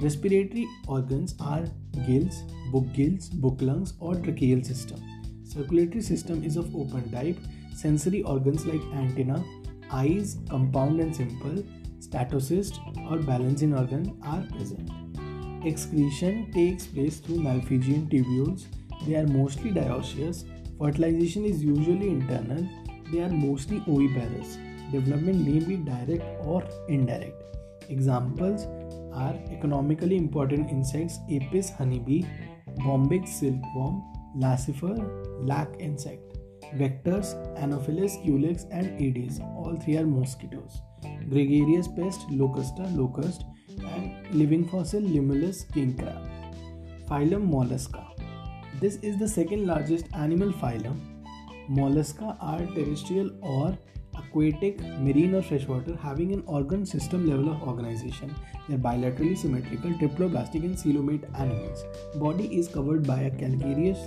Respiratory 0.00 0.66
organs 0.88 1.34
are 1.38 1.64
gills, 2.06 2.44
book 2.70 2.90
gills, 2.94 3.28
book 3.28 3.58
lungs, 3.60 3.92
or 4.00 4.14
tracheal 4.14 4.64
system. 4.64 4.98
Circulatory 5.44 6.00
system 6.00 6.42
is 6.42 6.56
of 6.56 6.74
open 6.74 7.10
type. 7.10 7.36
Sensory 7.74 8.22
organs 8.22 8.64
like 8.64 8.80
antenna, 8.94 9.44
eyes, 9.90 10.38
compound 10.48 10.98
and 10.98 11.14
simple, 11.14 11.62
statocyst, 12.00 12.78
or 13.10 13.18
balancing 13.18 13.74
organ 13.74 14.18
are 14.24 14.42
present. 14.56 15.01
Excretion 15.64 16.50
takes 16.50 16.86
place 16.88 17.18
through 17.18 17.36
Malpighian 17.36 18.08
tubules. 18.10 18.66
They 19.06 19.14
are 19.14 19.26
mostly 19.26 19.70
dioecious. 19.70 20.44
Fertilization 20.76 21.44
is 21.44 21.62
usually 21.62 22.08
internal. 22.08 22.66
They 23.12 23.20
are 23.22 23.28
mostly 23.28 23.80
oviparous. 23.86 24.58
Development 24.90 25.46
may 25.46 25.60
be 25.60 25.76
direct 25.76 26.24
or 26.44 26.64
indirect. 26.88 27.40
Examples 27.88 28.66
are 29.14 29.38
economically 29.50 30.16
important 30.16 30.68
insects 30.70 31.20
Apis 31.30 31.70
honeybee, 31.70 32.24
Bombyx 32.78 33.28
silkworm, 33.28 34.02
Laccifer, 34.36 34.98
lac 35.46 35.68
insect. 35.78 36.22
Vectors 36.74 37.34
Anopheles, 37.56 38.16
Culex, 38.22 38.64
and 38.72 39.00
Aedes. 39.00 39.40
All 39.56 39.76
three 39.76 39.96
are 39.98 40.06
mosquitoes. 40.06 40.80
Gregarious 41.28 41.86
pest 41.86 42.20
Locusta, 42.30 42.96
locust, 42.96 43.44
and 43.80 44.34
living 44.34 44.66
fossil 44.68 45.00
Limulus 45.00 45.70
king 45.72 45.96
crab. 45.96 46.22
Phylum 47.08 47.48
Mollusca. 47.50 48.04
This 48.80 48.96
is 48.96 49.18
the 49.18 49.28
second 49.28 49.66
largest 49.66 50.06
animal 50.14 50.52
phylum. 50.52 51.00
Mollusca 51.70 52.36
are 52.40 52.66
terrestrial 52.74 53.30
or 53.40 53.78
aquatic, 54.16 54.80
marine 54.98 55.34
or 55.34 55.42
freshwater 55.42 55.96
having 55.96 56.32
an 56.32 56.42
organ 56.46 56.84
system 56.84 57.28
level 57.28 57.50
of 57.50 57.62
organization. 57.62 58.34
They 58.68 58.74
are 58.74 58.78
bilaterally 58.78 59.36
symmetrical, 59.36 59.90
triploblastic 59.92 60.64
and 60.64 60.76
coelomate 60.82 61.24
animals. 61.38 61.84
Body 62.16 62.46
is 62.58 62.68
covered 62.68 63.06
by 63.06 63.20
a 63.20 63.30
calcareous 63.30 63.98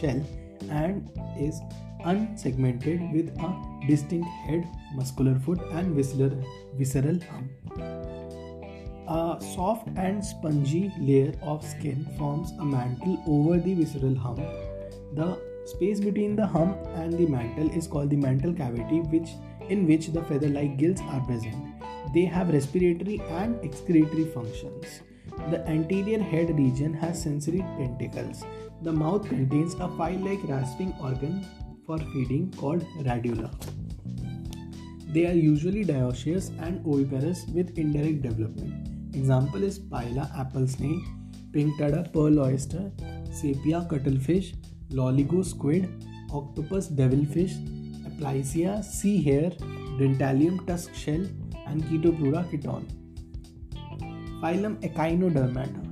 shell 0.00 0.22
and 0.70 1.10
is 1.38 1.60
unsegmented 2.04 3.12
with 3.12 3.28
a 3.38 3.86
distinct 3.86 4.28
head, 4.46 4.68
muscular 4.94 5.38
foot 5.38 5.60
and 5.72 5.94
visceral, 5.94 6.30
visceral. 6.76 7.18
A 9.10 9.38
soft 9.40 9.88
and 9.96 10.22
spongy 10.22 10.92
layer 10.98 11.32
of 11.40 11.64
skin 11.64 12.06
forms 12.18 12.50
a 12.58 12.64
mantle 12.64 13.22
over 13.26 13.58
the 13.58 13.72
visceral 13.72 14.14
hump. 14.14 14.40
The 15.14 15.40
space 15.64 15.98
between 15.98 16.36
the 16.36 16.46
hump 16.46 16.76
and 16.94 17.14
the 17.14 17.26
mantle 17.26 17.70
is 17.70 17.86
called 17.86 18.10
the 18.10 18.16
mantle 18.16 18.52
cavity, 18.52 19.00
which 19.00 19.30
in 19.70 19.86
which 19.86 20.08
the 20.08 20.22
feather-like 20.24 20.76
gills 20.76 21.00
are 21.00 21.24
present. 21.24 21.56
They 22.12 22.26
have 22.26 22.52
respiratory 22.52 23.22
and 23.30 23.58
excretory 23.64 24.26
functions. 24.26 25.00
The 25.50 25.66
anterior 25.66 26.22
head 26.22 26.54
region 26.58 26.92
has 26.92 27.22
sensory 27.22 27.64
tentacles. 27.78 28.44
The 28.82 28.92
mouth 28.92 29.26
contains 29.26 29.72
a 29.74 29.88
file-like 29.96 30.44
rasping 30.44 30.94
organ 31.00 31.46
for 31.86 31.98
feeding 31.98 32.52
called 32.58 32.84
radula. 32.98 33.50
They 35.14 35.24
are 35.24 35.32
usually 35.32 35.86
dioecious 35.86 36.50
and 36.60 36.86
oviparous 36.86 37.46
with 37.46 37.78
indirect 37.78 38.20
development. 38.20 38.87
Example 39.18 39.64
is 39.64 39.78
Pila 39.80 40.30
apple 40.38 40.66
snail, 40.68 41.00
Pinctada 41.52 42.02
pearl 42.12 42.38
oyster, 42.40 42.92
Sepia 43.32 43.84
cuttlefish, 43.90 44.54
Loligo 44.90 45.44
squid, 45.44 45.88
Octopus 46.32 46.86
devilfish, 46.86 47.54
Aplysia 48.10 48.84
sea 48.84 49.20
hare, 49.20 49.50
Dentalium 49.98 50.64
tusk 50.68 50.94
shell, 50.94 51.26
and 51.66 51.82
Chaetoplura 51.88 52.44
chiton. 52.50 52.86
Phylum 54.40 54.76
Echinodermata. 54.88 55.82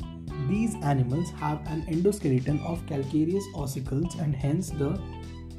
These 0.49 0.77
animals 0.77 1.31
have 1.31 1.61
an 1.67 1.83
endoskeleton 1.87 2.65
of 2.65 2.87
calcareous 2.87 3.45
ossicles 3.57 4.21
and 4.21 4.37
hence 4.37 4.71
the 4.71 4.91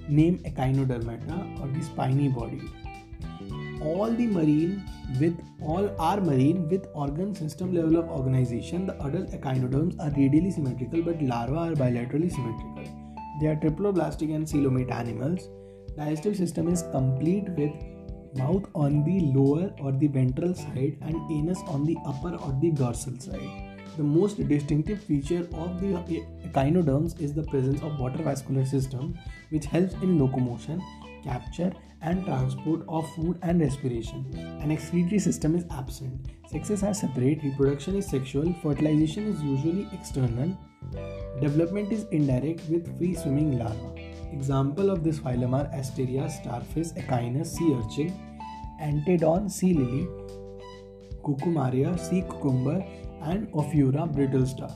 name 0.07 0.39
Echinodermata 0.45 1.59
or 1.59 1.67
the 1.67 1.83
spiny 1.83 2.29
body 2.29 2.61
all 3.87 4.11
the 4.19 4.27
marine 4.27 4.83
with 5.19 5.35
all 5.61 5.89
are 6.07 6.19
marine 6.29 6.67
with 6.69 6.87
organ 6.93 7.33
system 7.41 7.73
level 7.73 7.97
of 8.01 8.09
organization 8.19 8.87
the 8.87 8.95
adult 9.07 9.35
echinoderms 9.37 9.99
are 10.05 10.11
radially 10.21 10.51
symmetrical 10.57 11.03
but 11.09 11.21
larvae 11.21 11.61
are 11.65 11.75
bilaterally 11.81 12.31
symmetrical. 12.31 12.87
They 13.39 13.47
are 13.47 13.55
triploblastic 13.55 14.33
and 14.35 14.49
coelomate 14.51 14.89
animals. 14.89 15.47
Digestive 15.95 16.35
system 16.35 16.67
is 16.67 16.83
complete 16.91 17.49
with 17.49 17.71
mouth 18.35 18.65
on 18.73 19.03
the 19.03 19.19
lower 19.37 19.71
or 19.79 19.91
the 19.91 20.07
ventral 20.07 20.53
side 20.53 20.97
and 21.01 21.31
anus 21.31 21.59
on 21.67 21.85
the 21.85 21.97
upper 22.05 22.35
or 22.35 22.57
the 22.61 22.71
dorsal 22.71 23.19
side. 23.19 23.77
The 23.95 24.03
most 24.03 24.47
distinctive 24.47 25.01
feature 25.03 25.47
of 25.53 25.79
the 25.81 26.23
echinoderms 26.45 27.15
is 27.19 27.33
the 27.33 27.43
presence 27.43 27.81
of 27.81 27.99
water 27.99 28.23
vascular 28.23 28.65
system 28.65 29.17
which 29.49 29.65
helps 29.65 29.93
in 29.95 30.19
locomotion, 30.19 30.81
capture 31.23 31.71
and 32.01 32.25
transport 32.25 32.81
of 32.87 33.07
food 33.15 33.39
and 33.41 33.59
respiration. 33.61 34.25
An 34.61 34.71
excretory 34.71 35.19
system 35.19 35.55
is 35.55 35.65
absent. 35.71 36.27
Sexes 36.49 36.83
are 36.83 36.93
separate, 36.93 37.43
reproduction 37.43 37.95
is 37.95 38.07
sexual, 38.07 38.53
fertilization 38.61 39.27
is 39.27 39.41
usually 39.41 39.87
external, 39.93 40.57
development 41.41 41.91
is 41.91 42.05
indirect 42.11 42.61
with 42.69 42.97
free 42.97 43.13
swimming 43.15 43.57
larvae. 43.59 44.13
Example 44.31 44.89
of 44.89 45.03
this 45.03 45.19
phylum 45.19 45.53
are 45.53 45.69
Asteria, 45.73 46.29
starfish, 46.29 46.87
Echinus, 46.93 47.47
sea 47.47 47.73
urchin, 47.73 48.13
Antedon, 48.81 49.49
sea 49.49 49.73
lily, 49.73 50.07
Cucumaria, 51.23 51.99
sea 51.99 52.21
cucumber, 52.21 52.85
and 53.21 53.51
Ophiura 53.51 54.11
brittle 54.11 54.45
star. 54.45 54.69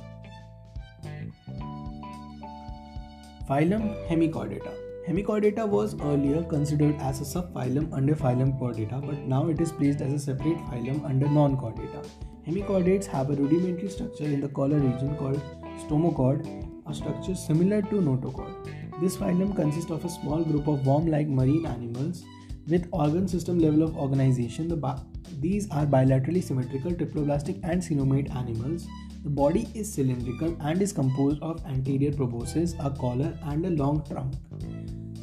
Phylum 3.47 3.95
Hemichordata. 4.07 4.80
Hemichordata 5.11 5.67
was 5.67 5.93
earlier 5.99 6.41
considered 6.41 6.95
as 7.01 7.19
a 7.19 7.25
subphylum 7.25 7.91
under 7.91 8.15
phylum 8.15 8.57
Chordata, 8.57 9.05
but 9.05 9.17
now 9.27 9.49
it 9.49 9.59
is 9.59 9.69
placed 9.69 9.99
as 9.99 10.13
a 10.13 10.17
separate 10.17 10.57
phylum 10.67 11.03
under 11.03 11.27
non-chordata. 11.27 12.07
Hemichordates 12.47 13.07
have 13.07 13.29
a 13.29 13.33
rudimentary 13.33 13.89
structure 13.89 14.23
in 14.23 14.39
the 14.39 14.47
collar 14.47 14.77
region 14.77 15.17
called 15.17 15.41
stomochord, 15.81 16.47
a 16.87 16.93
structure 16.93 17.35
similar 17.35 17.81
to 17.81 17.95
notochord. 17.95 18.55
This 19.01 19.17
phylum 19.17 19.53
consists 19.53 19.91
of 19.91 20.05
a 20.05 20.09
small 20.09 20.45
group 20.45 20.69
of 20.69 20.87
worm-like 20.87 21.27
marine 21.27 21.65
animals 21.65 22.23
with 22.69 22.87
organ 22.93 23.27
system 23.27 23.59
level 23.59 23.83
of 23.83 23.97
organization. 23.97 24.69
The 24.69 24.77
ba- 24.77 25.05
these 25.41 25.69
are 25.71 25.85
bilaterally 25.85 26.41
symmetrical, 26.41 26.93
triploblastic, 26.93 27.59
and 27.63 27.85
coelomate 27.85 28.31
animals. 28.31 28.87
The 29.25 29.29
body 29.29 29.67
is 29.73 29.93
cylindrical 29.93 30.55
and 30.61 30.81
is 30.81 30.93
composed 30.93 31.41
of 31.41 31.65
anterior 31.65 32.13
proboscis, 32.13 32.75
a 32.79 32.89
collar, 32.89 33.37
and 33.43 33.65
a 33.65 33.71
long 33.71 34.05
trunk. 34.07 34.35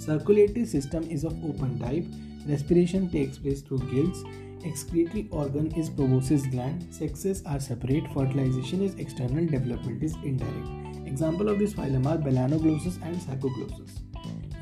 Circulatory 0.09 0.65
system 0.65 1.03
is 1.11 1.25
of 1.25 1.35
open 1.45 1.79
type. 1.79 2.07
Respiration 2.49 3.11
takes 3.11 3.37
place 3.37 3.61
through 3.61 3.81
gills. 3.91 4.25
Excretory 4.65 5.29
organ 5.31 5.71
is 5.73 5.91
proboscis 5.91 6.47
gland. 6.47 6.87
Sexes 6.91 7.43
are 7.45 7.61
separate. 7.61 8.11
Fertilization 8.15 8.81
is 8.81 8.95
external. 8.95 9.45
Development 9.45 10.03
is 10.03 10.15
indirect. 10.25 11.07
Example 11.07 11.51
of 11.51 11.59
this 11.59 11.75
phylum 11.75 12.07
are 12.07 12.17
Balanoglossus 12.17 12.97
and 13.03 13.17
Saccoglossus. 13.17 13.99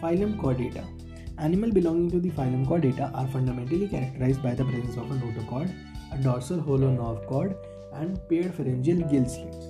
Phylum 0.03 0.37
Chordata. 0.41 0.85
Animal 1.38 1.71
belonging 1.71 2.11
to 2.11 2.19
the 2.19 2.31
phylum 2.31 2.67
Chordata 2.67 3.15
are 3.15 3.29
fundamentally 3.29 3.87
characterized 3.87 4.43
by 4.43 4.53
the 4.53 4.65
presence 4.65 4.97
of 4.97 5.09
a 5.12 5.15
notochord, 5.15 5.73
a 6.12 6.19
dorsal 6.25 6.61
hollow 6.61 6.91
nerve 6.91 7.25
cord, 7.29 7.55
and 7.93 8.19
paired 8.29 8.53
pharyngeal 8.53 9.09
gill 9.12 9.29
slits. 9.29 9.69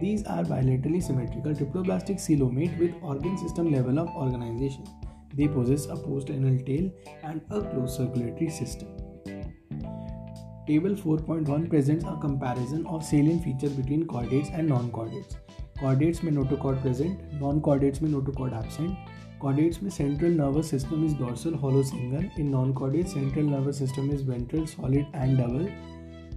These 0.00 0.24
are 0.24 0.42
bilaterally 0.42 1.02
symmetrical 1.02 1.52
triploblastic 1.52 2.24
coelomate 2.26 2.78
with 2.78 2.94
organ 3.02 3.36
system 3.36 3.70
level 3.70 3.98
of 3.98 4.08
organization. 4.16 4.86
They 5.37 5.47
possess 5.47 5.87
a 5.87 5.95
post-anal 5.95 6.59
tail 6.65 6.91
and 7.23 7.41
a 7.49 7.61
closed 7.61 7.95
circulatory 7.97 8.49
system. 8.49 8.89
Table 10.67 10.91
4.1 10.91 11.69
presents 11.69 12.05
a 12.05 12.15
comparison 12.21 12.85
of 12.87 13.03
salient 13.03 13.43
features 13.43 13.73
between 13.73 14.05
chordates 14.07 14.53
and 14.57 14.69
non-chordates. 14.69 15.35
Chordates 15.79 16.23
में 16.23 16.31
notochord 16.31 16.81
present, 16.81 17.19
non-chordates 17.41 18.01
में 18.01 18.09
notochord 18.09 18.53
absent. 18.53 18.95
Chordates 19.41 19.81
में 19.83 19.91
central 19.91 20.31
nervous 20.31 20.69
system 20.69 21.03
is 21.05 21.13
dorsal 21.15 21.57
hollow 21.57 21.81
single. 21.81 22.23
In 22.37 22.49
non-chordates, 22.49 23.13
central 23.13 23.45
nervous 23.45 23.77
system 23.77 24.09
is 24.09 24.21
ventral 24.21 24.65
solid 24.65 25.05
and 25.13 25.37
double. 25.37 25.67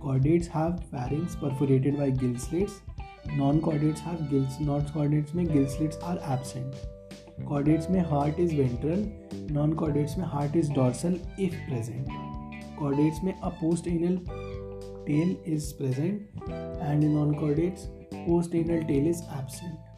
Chordates 0.01 0.49
have 0.49 0.83
pharynx 0.91 1.37
perforated 1.37 1.97
by 1.97 2.11
gill 2.11 2.37
slits. 2.37 2.81
Non-chordates 3.37 4.01
have 4.01 4.29
gills. 4.29 4.59
Non-chordates 4.59 5.35
में 5.35 5.47
gill 5.53 5.69
slits 5.69 5.97
are 5.99 6.19
absent. 6.25 6.75
Chordates 7.46 7.90
में 7.90 8.00
heart 8.02 8.40
is 8.40 8.56
ventral 8.56 9.06
non 9.54 9.74
chordates 9.74 10.18
में 10.18 10.26
heart 10.28 10.56
is 10.56 10.72
dorsal 10.74 11.20
if 11.40 11.56
present 11.68 12.08
chordates 12.80 13.24
में 13.24 13.34
a 13.34 13.50
anal 13.88 14.18
tail 15.08 15.36
is 15.48 15.74
present 15.78 16.50
and 16.50 17.04
in 17.04 17.10
non 17.10 17.34
chordates 17.36 17.86
post 18.16 18.56
anal 18.56 18.84
tail 18.84 19.08
is 19.08 19.24
absent 19.40 19.90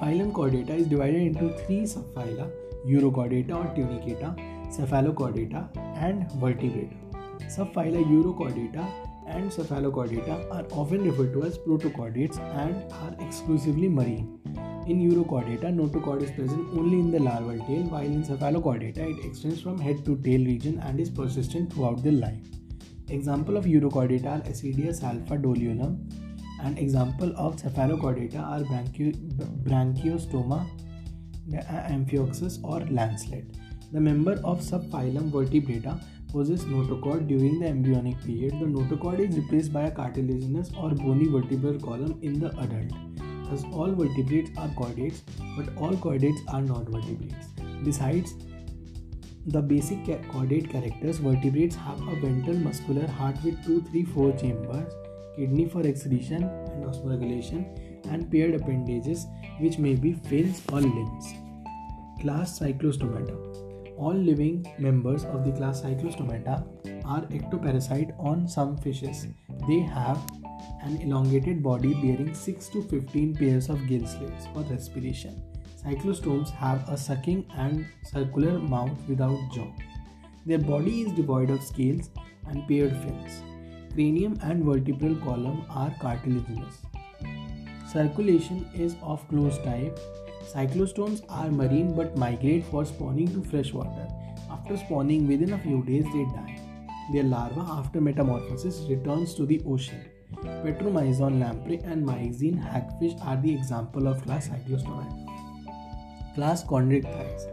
phylum 0.00 0.30
Chordata 0.30 0.74
is 0.74 0.88
divided 0.88 1.22
into 1.22 1.48
three 1.58 1.86
sub 1.86 2.14
phyla 2.14 2.50
Urochordata 2.86 3.54
or 3.56 3.74
Tunicata 3.74 4.34
Cephalochordata 4.72 5.68
and 5.98 6.24
Vertebrata 6.42 7.48
sub 7.48 7.72
phyla 7.74 8.00
Urochordata 8.10 8.86
and 9.28 9.50
Cephalochordata 9.50 10.34
are 10.56 10.68
often 10.74 11.02
refer 11.02 11.32
to 11.32 11.42
as 11.46 11.56
protochordates 11.64 12.38
and 12.38 12.74
are 12.74 13.16
exclusively 13.22 13.88
marine 13.88 14.26
In 14.88 15.00
Urochordata, 15.06 15.70
notochord 15.70 16.22
is 16.22 16.30
present 16.30 16.66
only 16.72 16.98
in 16.98 17.10
the 17.10 17.18
larval 17.20 17.58
tail, 17.66 17.82
while 17.90 18.06
in 18.06 18.22
Cephalochordata, 18.24 18.96
it 18.96 19.22
extends 19.22 19.60
from 19.60 19.78
head 19.78 20.02
to 20.06 20.16
tail 20.16 20.42
region 20.46 20.78
and 20.78 20.98
is 20.98 21.10
persistent 21.10 21.70
throughout 21.72 22.02
the 22.02 22.10
life. 22.10 22.40
Example 23.08 23.58
of 23.58 23.66
Urochordata 23.66 24.38
are 24.38 24.40
Ascidia 24.50 24.94
Salpa 24.98 25.40
doliolum, 25.42 25.98
an 26.62 26.78
example 26.78 27.32
of 27.36 27.56
cephalochordata 27.56 28.40
are 28.40 28.60
branchio- 28.60 29.14
branchiostoma, 29.64 30.66
uh, 31.54 31.92
amphioxus, 31.92 32.58
or 32.62 32.80
lancelet. 32.80 33.44
The 33.92 34.00
member 34.00 34.40
of 34.42 34.60
subphylum 34.60 35.30
Vertebrata 35.30 36.02
possess 36.32 36.64
notochord 36.64 37.28
during 37.28 37.60
the 37.60 37.66
embryonic 37.66 38.18
period. 38.24 38.52
The 38.52 38.66
notochord 38.66 39.20
is 39.20 39.36
replaced 39.36 39.72
by 39.72 39.84
a 39.84 39.90
cartilaginous 39.90 40.70
or 40.76 40.90
bony 40.90 41.28
vertebral 41.28 41.78
column 41.78 42.18
in 42.22 42.40
the 42.40 42.48
adult. 42.58 43.07
Thus, 43.50 43.64
all 43.72 43.92
vertebrates 43.92 44.50
are 44.58 44.68
chordates, 44.68 45.22
but 45.56 45.76
all 45.76 45.92
chordates 45.92 46.40
are 46.52 46.62
not 46.62 46.88
vertebrates. 46.88 47.48
Besides 47.84 48.34
the 49.46 49.62
basic 49.62 50.04
chordate 50.04 50.70
characters, 50.70 51.18
vertebrates 51.18 51.76
have 51.76 52.00
a 52.08 52.16
ventral 52.16 52.56
muscular 52.56 53.06
heart 53.06 53.36
with 53.44 53.64
2, 53.64 53.82
3, 53.82 54.04
4 54.04 54.32
chambers 54.32 54.92
kidney 55.38 55.66
for 55.72 55.82
excretion 55.86 56.42
and 56.42 56.84
osmoregulation, 56.84 57.60
and 58.10 58.30
paired 58.30 58.54
appendages 58.54 59.26
which 59.60 59.78
may 59.78 59.94
be 59.94 60.12
fins 60.30 60.62
or 60.72 60.80
limbs. 60.80 61.32
Class 62.20 62.58
Cyclostomata 62.58 63.36
All 63.96 64.18
living 64.30 64.56
members 64.78 65.24
of 65.24 65.44
the 65.44 65.52
class 65.52 65.82
Cyclostomata 65.82 66.56
are 67.04 67.22
ectoparasite 67.38 68.12
on 68.18 68.48
some 68.48 68.76
fishes. 68.76 69.26
They 69.68 69.80
have 69.80 70.18
an 70.82 70.96
elongated 71.00 71.62
body 71.62 71.94
bearing 71.94 72.34
6 72.34 72.68
to 72.68 72.82
15 72.82 73.36
pairs 73.36 73.68
of 73.68 73.86
gill 73.86 74.06
slits 74.06 74.46
for 74.52 74.62
respiration. 74.62 75.42
Cyclostomes 75.84 76.50
have 76.50 76.88
a 76.88 76.96
sucking 76.96 77.46
and 77.56 77.86
circular 78.04 78.58
mouth 78.58 78.98
without 79.08 79.38
jaw. 79.54 79.68
Their 80.46 80.58
body 80.58 81.02
is 81.02 81.12
devoid 81.12 81.50
of 81.50 81.62
scales 81.62 82.10
and 82.48 82.66
paired 82.66 82.96
fins. 82.96 83.42
Cranium 83.94 84.38
and 84.42 84.64
vertebral 84.64 85.16
column 85.16 85.64
are 85.70 85.94
cartilaginous. 86.00 86.78
Circulation 87.92 88.68
is 88.74 88.96
of 89.02 89.26
closed 89.28 89.62
type. 89.64 89.98
Cyclostomes 90.52 91.22
are 91.28 91.50
marine 91.50 91.94
but 91.94 92.16
migrate 92.16 92.64
for 92.66 92.84
spawning 92.84 93.28
to 93.28 93.42
fresh 93.48 93.72
water. 93.72 94.08
After 94.50 94.76
spawning 94.76 95.26
within 95.26 95.52
a 95.52 95.58
few 95.58 95.82
days 95.84 96.04
they 96.04 96.24
die. 96.24 96.60
Their 97.12 97.24
larva 97.24 97.60
after 97.60 98.00
metamorphosis 98.00 98.80
returns 98.90 99.34
to 99.34 99.46
the 99.46 99.62
ocean. 99.66 100.04
Petromyzon 100.36 101.40
lamprey 101.40 101.80
and 101.84 102.06
myxine 102.06 102.62
hagfish 102.62 103.18
are 103.26 103.36
the 103.40 103.54
example 103.54 104.06
of 104.06 104.22
class 104.22 104.48
Cyclostomata. 104.48 106.34
Class 106.34 106.64
Chondrichthyes. 106.64 107.46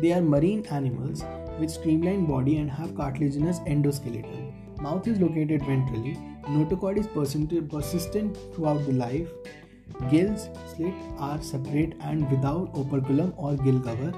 They 0.00 0.12
are 0.12 0.22
marine 0.22 0.66
animals 0.66 1.24
with 1.60 1.70
streamlined 1.70 2.26
body 2.26 2.56
and 2.56 2.70
have 2.70 2.96
cartilaginous 2.96 3.60
endoskeleton. 3.60 4.52
Mouth 4.80 5.06
is 5.06 5.20
located 5.20 5.60
ventrally. 5.62 6.16
Notochord 6.44 6.98
is 6.98 7.06
persistent 7.06 8.36
throughout 8.54 8.84
the 8.86 8.92
life. 8.92 9.28
Gills 10.10 10.48
slit 10.74 10.94
are 11.18 11.40
separate 11.42 11.94
and 12.00 12.28
without 12.30 12.70
operculum 12.74 13.32
or 13.36 13.56
gill 13.56 13.78
cover. 13.80 14.12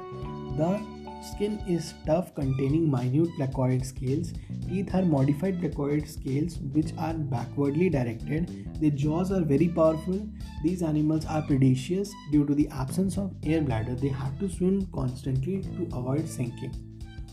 The 0.57 0.81
skin 1.23 1.61
is 1.69 1.95
tough, 2.07 2.35
containing 2.35 2.91
minute 2.91 3.29
placoid 3.39 3.85
scales. 3.85 4.33
Teeth 4.69 4.95
are 4.95 5.03
modified 5.03 5.61
placoid 5.61 6.09
scales 6.09 6.59
which 6.73 6.93
are 6.99 7.15
backwardly 7.15 7.89
directed. 7.89 8.81
Their 8.81 8.91
jaws 8.91 9.33
are 9.33 9.43
very 9.43 9.69
powerful. 9.69 10.29
These 10.63 10.83
animals 10.83 11.27
are 11.27 11.43
predaceous. 11.43 12.13
Due 12.33 12.47
to 12.47 12.55
the 12.55 12.69
absence 12.69 13.19
of 13.19 13.35
air 13.45 13.61
bladder, 13.61 13.95
they 13.95 14.09
have 14.09 14.39
to 14.41 14.49
swim 14.49 14.87
constantly 14.95 15.63
to 15.63 15.89
avoid 15.93 16.29
sinking. 16.29 16.75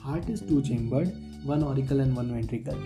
Heart 0.01 0.29
is 0.29 0.41
two 0.41 0.61
chambered, 0.61 1.11
one 1.45 1.63
auricle 1.63 1.99
and 1.99 2.15
one 2.15 2.33
ventricle. 2.33 2.77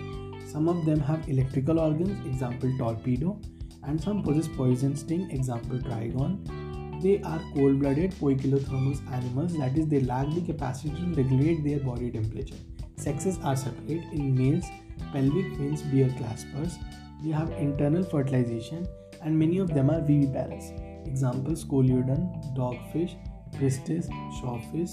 Some 0.46 0.68
of 0.68 0.84
them 0.84 1.00
have 1.00 1.28
electrical 1.28 1.78
organs, 1.78 2.26
example 2.26 2.72
torpedo, 2.78 3.40
and 3.82 4.00
some 4.00 4.22
possess 4.22 4.48
poison 4.48 4.96
sting, 4.96 5.30
example 5.30 5.78
trygon. 5.78 6.67
They 7.00 7.20
are 7.22 7.40
cold 7.54 7.78
blooded 7.78 8.12
poikilothermous 8.12 9.00
animals, 9.12 9.56
that 9.56 9.78
is, 9.78 9.86
they 9.86 10.00
lack 10.00 10.28
the 10.34 10.40
capacity 10.40 10.94
to 10.94 11.22
regulate 11.22 11.62
their 11.62 11.78
body 11.78 12.10
temperature. 12.10 12.56
Sexes 12.96 13.38
are 13.44 13.54
separate. 13.54 14.02
In 14.12 14.34
males, 14.34 14.64
pelvic 15.12 15.56
fins 15.56 15.82
bear 15.82 16.08
claspers, 16.10 16.78
They 17.22 17.30
have 17.30 17.50
internal 17.52 18.04
fertilization 18.04 18.86
and 19.22 19.38
many 19.38 19.58
of 19.58 19.74
them 19.74 19.90
are 19.90 20.00
viviparous. 20.00 20.72
Examples 21.06 21.64
Scoliodon, 21.64 22.56
dogfish, 22.56 23.16
Pristis, 23.56 24.06
sawfish, 24.40 24.90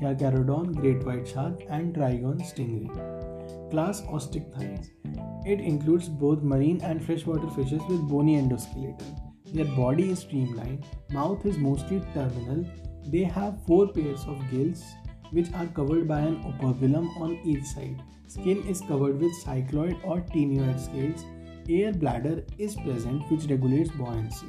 Carcharodon, 0.00 0.74
great 0.74 1.04
white 1.04 1.26
shark, 1.26 1.60
and 1.68 1.94
Trygon 1.94 2.40
stingray. 2.42 3.70
Class 3.70 4.02
Osteichthyes. 4.02 4.90
It 5.46 5.60
includes 5.60 6.08
both 6.08 6.42
marine 6.42 6.80
and 6.82 7.04
freshwater 7.04 7.48
fishes 7.50 7.82
with 7.88 8.08
bony 8.08 8.40
endoskeleton. 8.40 9.23
Their 9.54 9.66
body 9.76 10.10
is 10.10 10.18
streamlined, 10.18 10.84
mouth 11.12 11.46
is 11.46 11.58
mostly 11.58 12.02
terminal. 12.12 12.64
They 13.06 13.22
have 13.22 13.64
four 13.66 13.86
pairs 13.86 14.24
of 14.26 14.42
gills 14.50 14.82
which 15.30 15.52
are 15.54 15.66
covered 15.66 16.08
by 16.08 16.18
an 16.22 16.38
operculum 16.44 17.06
on 17.20 17.38
each 17.44 17.62
side. 17.62 18.02
Skin 18.26 18.66
is 18.66 18.80
covered 18.80 19.20
with 19.20 19.32
cycloid 19.44 19.96
or 20.02 20.22
ctenoid 20.22 20.80
scales. 20.80 21.24
Air 21.68 21.92
bladder 21.92 22.42
is 22.58 22.74
present 22.74 23.30
which 23.30 23.44
regulates 23.48 23.90
buoyancy. 23.92 24.48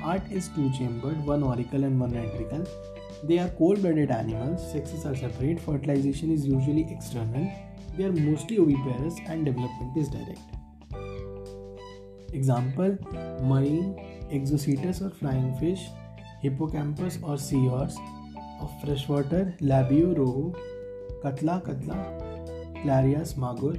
Heart 0.00 0.22
is 0.30 0.48
two 0.48 0.70
chambered, 0.72 1.22
one 1.26 1.42
auricle 1.44 1.84
and 1.84 2.00
one 2.00 2.12
ventricle. 2.12 2.66
They 3.24 3.38
are 3.38 3.50
cold 3.50 3.82
blooded 3.82 4.10
animals, 4.10 4.72
sexes 4.72 5.04
are 5.04 5.14
separate, 5.14 5.60
fertilization 5.60 6.32
is 6.32 6.46
usually 6.46 6.90
external. 6.90 7.52
They 7.98 8.04
are 8.04 8.12
mostly 8.12 8.58
oviparous 8.58 9.18
and 9.26 9.44
development 9.44 9.94
is 9.94 10.08
direct. 10.08 10.40
Example 12.32 12.96
Marine 13.42 14.17
Exocoetus 14.30 15.02
or 15.02 15.10
flying 15.10 15.54
fish, 15.58 15.88
Hippocampus 16.42 17.18
or 17.22 17.36
seahorse, 17.36 17.96
of 18.60 18.70
freshwater 18.82 19.54
Labeo 19.60 20.14
rohu, 20.14 20.56
Katla 21.22 21.60
katla, 21.64 21.96
Clarias 22.82 23.34
magur, 23.34 23.76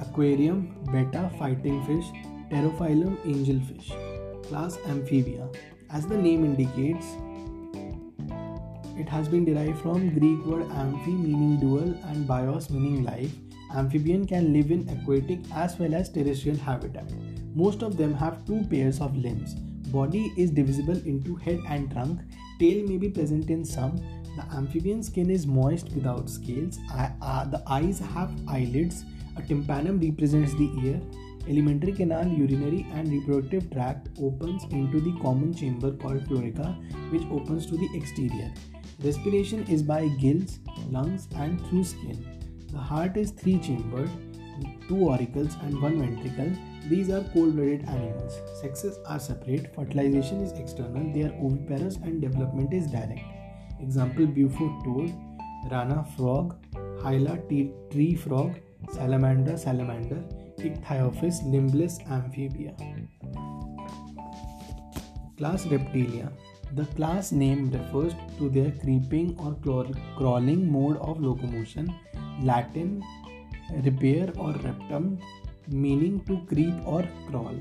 Aquarium 0.00 0.76
betta 0.92 1.30
fighting 1.38 1.84
fish, 1.86 2.06
Pterophyllum 2.50 3.16
angelfish. 3.24 3.92
Class 4.48 4.78
Amphibia. 4.86 5.48
As 5.90 6.06
the 6.06 6.16
name 6.16 6.44
indicates, 6.44 7.06
it 8.98 9.08
has 9.08 9.26
been 9.28 9.44
derived 9.44 9.80
from 9.80 10.10
Greek 10.18 10.44
word 10.44 10.70
amphi 10.72 11.12
meaning 11.12 11.58
dual 11.58 11.94
and 12.10 12.26
bios 12.26 12.68
meaning 12.70 13.04
life. 13.04 13.32
Amphibian 13.74 14.26
can 14.26 14.52
live 14.52 14.70
in 14.70 14.88
aquatic 14.88 15.40
as 15.52 15.78
well 15.78 15.94
as 15.94 16.10
terrestrial 16.10 16.58
habitat. 16.58 17.10
Most 17.54 17.82
of 17.82 17.96
them 17.96 18.14
have 18.14 18.44
two 18.46 18.64
pairs 18.68 19.00
of 19.00 19.16
limbs. 19.16 19.54
Body 19.94 20.32
is 20.36 20.50
divisible 20.50 21.00
into 21.06 21.36
head 21.36 21.60
and 21.68 21.90
trunk. 21.90 22.20
Tail 22.58 22.86
may 22.88 22.96
be 22.96 23.08
present 23.08 23.48
in 23.48 23.64
some. 23.64 23.96
The 24.36 24.42
amphibian 24.56 25.02
skin 25.04 25.30
is 25.30 25.46
moist 25.46 25.92
without 25.92 26.28
scales. 26.28 26.80
Uh, 26.92 27.44
the 27.44 27.62
eyes 27.68 28.00
have 28.00 28.32
eyelids. 28.48 29.04
A 29.36 29.42
tympanum 29.42 30.00
represents 30.00 30.52
the 30.54 30.68
ear. 30.84 31.00
Alimentary 31.48 31.92
canal, 31.92 32.26
urinary, 32.26 32.86
and 32.92 33.08
reproductive 33.08 33.70
tract 33.70 34.08
opens 34.20 34.64
into 34.72 35.00
the 35.00 35.12
common 35.20 35.54
chamber 35.54 35.92
called 35.92 36.26
cloaca, 36.26 36.76
which 37.10 37.22
opens 37.30 37.66
to 37.66 37.76
the 37.76 37.88
exterior. 37.94 38.52
Respiration 39.02 39.64
is 39.66 39.82
by 39.82 40.08
gills, 40.20 40.58
lungs, 40.90 41.28
and 41.36 41.64
through 41.66 41.84
skin. 41.84 42.24
The 42.72 42.78
heart 42.78 43.16
is 43.16 43.30
three 43.30 43.58
chambered, 43.58 44.10
two 44.88 45.08
auricles, 45.08 45.56
and 45.62 45.80
one 45.80 45.98
ventricle. 45.98 46.52
These 46.88 47.10
are 47.10 47.22
cold 47.32 47.56
blooded 47.56 47.88
animals. 47.88 48.38
Sexes 48.60 48.98
are 49.06 49.18
separate, 49.18 49.74
fertilization 49.74 50.42
is 50.42 50.52
external, 50.52 51.12
they 51.12 51.22
are 51.22 51.34
oviparous, 51.42 51.96
and 51.96 52.20
development 52.20 52.72
is 52.72 52.86
direct. 52.86 53.20
Example 53.80 54.26
Bufo 54.26 54.68
toad, 54.84 55.12
Rana 55.70 56.06
frog, 56.16 56.56
Hyla 57.02 57.38
tree 57.48 58.14
frog, 58.14 58.54
Salamandra 58.92 59.58
salamander, 59.58 60.22
Ichthyophis 60.58 61.42
limbless 61.50 61.98
amphibia. 62.10 62.74
Class 65.36 65.66
Reptilia 65.66 66.30
the 66.74 66.86
class 66.96 67.30
name 67.30 67.70
refers 67.70 68.14
to 68.38 68.48
their 68.48 68.72
creeping 68.72 69.36
or 69.38 69.54
crawling 70.16 70.72
mode 70.72 70.96
of 70.96 71.20
locomotion, 71.20 71.94
Latin 72.42 73.00
repere 73.84 74.32
or 74.38 74.52
reptum, 74.52 75.18
meaning 75.68 76.24
to 76.26 76.38
creep 76.46 76.74
or 76.86 77.08
crawl. 77.28 77.54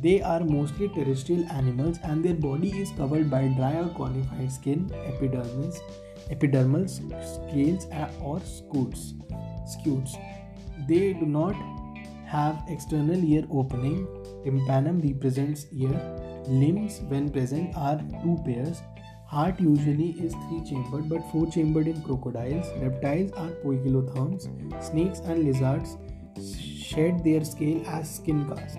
They 0.00 0.20
are 0.22 0.40
mostly 0.40 0.88
terrestrial 0.88 1.44
animals 1.50 1.98
and 2.04 2.24
their 2.24 2.34
body 2.34 2.70
is 2.70 2.90
covered 2.96 3.30
by 3.30 3.48
dry 3.48 3.74
or 3.76 3.88
cornified 3.88 4.52
skin, 4.52 4.90
epidermis, 5.06 5.80
epidermal 6.30 6.88
scales 6.88 7.86
or 8.20 8.40
scutes. 8.40 9.14
scutes. 9.66 10.16
They 10.88 11.14
do 11.14 11.26
not 11.26 11.56
have 12.26 12.62
external 12.68 13.24
ear 13.24 13.44
opening. 13.50 14.06
Tympanum 14.44 15.00
represents 15.00 15.66
ear 15.72 16.00
Limbs, 16.48 17.00
when 17.08 17.28
present, 17.28 17.76
are 17.76 18.00
two 18.22 18.38
pairs. 18.44 18.80
Heart 19.30 19.60
usually 19.60 20.12
is 20.26 20.32
three 20.32 20.62
chambered 20.64 21.06
but 21.06 21.22
four 21.30 21.46
chambered 21.50 21.86
in 21.86 22.00
crocodiles. 22.00 22.66
Reptiles 22.80 23.30
are 23.32 23.50
poikilotherms. 23.62 24.46
Snakes 24.82 25.18
and 25.18 25.44
lizards 25.44 25.98
shed 26.82 27.22
their 27.22 27.44
scale 27.44 27.82
as 27.86 28.14
skin 28.14 28.48
cast. 28.48 28.78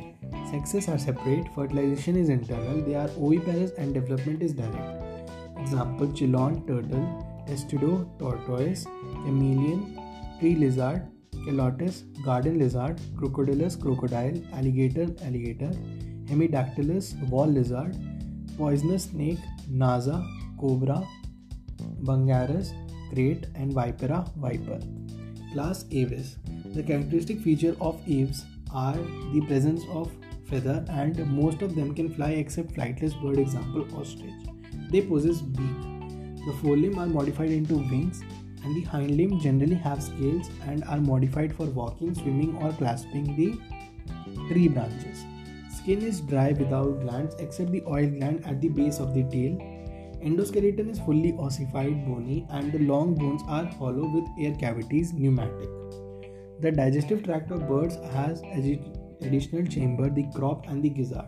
Sexes 0.49 0.89
are 0.89 0.97
separate, 0.97 1.53
fertilization 1.53 2.15
is 2.15 2.29
internal, 2.29 2.81
they 2.81 2.95
are 2.95 3.11
oviparous 3.19 3.69
and 3.77 3.93
development 3.93 4.41
is 4.41 4.53
direct. 4.53 5.03
Example 5.59 6.07
Chelone 6.07 6.65
turtle, 6.65 7.05
Testudo 7.45 8.09
tortoise, 8.17 8.85
chameleon, 9.23 10.01
tree 10.39 10.55
lizard, 10.55 11.03
Calotes 11.45 12.05
garden 12.25 12.57
lizard, 12.57 12.99
Crocodilus 13.15 13.79
crocodile, 13.79 14.41
alligator 14.53 15.13
alligator, 15.23 15.71
Hemidactylus 16.25 17.13
wall 17.29 17.45
lizard, 17.45 17.95
poisonous 18.57 19.03
snake, 19.03 19.37
Naja, 19.71 20.25
cobra, 20.59 21.07
Bungarus, 22.03 22.73
krait, 23.13 23.45
and 23.55 23.73
Vipera 23.73 24.27
viper. 24.35 24.79
Class 25.53 25.85
Aves. 25.91 26.37
The 26.73 26.83
characteristic 26.83 27.39
feature 27.39 27.75
of 27.81 28.01
aves 28.07 28.45
are 28.73 28.97
the 29.33 29.41
presence 29.47 29.83
of 29.91 30.11
feather 30.45 30.85
and 30.89 31.25
most 31.27 31.61
of 31.61 31.75
them 31.75 31.93
can 31.93 32.13
fly 32.13 32.31
except 32.31 32.73
flightless 32.73 33.19
bird 33.21 33.37
example 33.37 33.85
ostrich. 33.95 34.33
They 34.91 35.01
possess 35.01 35.41
beak. 35.41 35.81
The 36.45 36.53
forelimb 36.61 36.97
are 36.97 37.07
modified 37.07 37.51
into 37.51 37.75
wings 37.75 38.21
and 38.63 38.75
the 38.75 38.81
hind 38.81 39.17
limb 39.17 39.39
generally 39.39 39.75
have 39.75 40.03
scales 40.03 40.49
and 40.67 40.83
are 40.85 40.99
modified 40.99 41.55
for 41.55 41.65
walking, 41.65 42.13
swimming 42.15 42.57
or 42.57 42.71
clasping 42.73 43.35
the 43.35 43.57
tree 44.49 44.67
branches. 44.67 45.25
Skin 45.89 46.03
is 46.03 46.21
dry 46.21 46.51
without 46.51 46.99
glands 47.01 47.33
except 47.39 47.71
the 47.71 47.81
oil 47.87 48.07
gland 48.07 48.45
at 48.45 48.61
the 48.61 48.69
base 48.69 48.99
of 48.99 49.15
the 49.15 49.23
tail. 49.23 49.53
Endoskeleton 50.23 50.87
is 50.87 50.99
fully 50.99 51.33
ossified, 51.39 52.05
bony, 52.05 52.45
and 52.51 52.71
the 52.71 52.77
long 52.77 53.15
bones 53.15 53.41
are 53.47 53.65
hollow 53.65 54.07
with 54.07 54.27
air 54.39 54.53
cavities, 54.53 55.13
pneumatic. 55.13 55.67
The 56.59 56.71
digestive 56.71 57.23
tract 57.23 57.49
of 57.49 57.67
birds 57.67 57.95
has 58.13 58.43
additional 59.21 59.65
chamber, 59.65 60.11
the 60.11 60.27
crop 60.35 60.67
and 60.67 60.83
the 60.83 60.89
gizzard. 60.89 61.25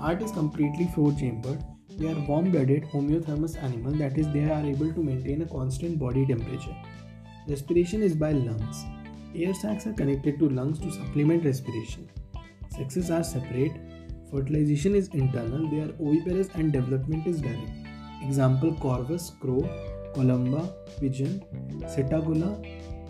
Heart 0.00 0.22
is 0.22 0.32
completely 0.32 0.90
four 0.92 1.12
chambered. 1.12 1.62
They 1.96 2.08
are 2.08 2.26
warm 2.26 2.50
blooded, 2.50 2.86
homeothermous 2.86 3.56
animal, 3.62 3.92
that 3.98 4.18
is, 4.18 4.26
they 4.32 4.50
are 4.50 4.66
able 4.66 4.92
to 4.92 5.00
maintain 5.00 5.42
a 5.42 5.46
constant 5.46 5.96
body 5.96 6.26
temperature. 6.26 6.74
Respiration 7.46 8.02
is 8.02 8.16
by 8.16 8.32
lungs. 8.32 8.84
Air 9.36 9.54
sacs 9.54 9.86
are 9.86 9.92
connected 9.92 10.40
to 10.40 10.48
lungs 10.48 10.80
to 10.80 10.90
supplement 10.90 11.44
respiration. 11.44 12.08
Sexes 12.76 13.10
are 13.10 13.22
separate, 13.22 13.72
fertilization 14.30 14.94
is 14.94 15.08
internal, 15.08 15.68
they 15.70 15.80
are 15.80 15.94
oviparous 16.00 16.48
and 16.54 16.72
development 16.72 17.26
is 17.26 17.40
direct. 17.40 17.70
Example 18.22 18.74
Corvus, 18.76 19.32
crow, 19.40 19.68
Columba, 20.14 20.72
pigeon, 21.00 21.44
Psittacula, 21.82 22.50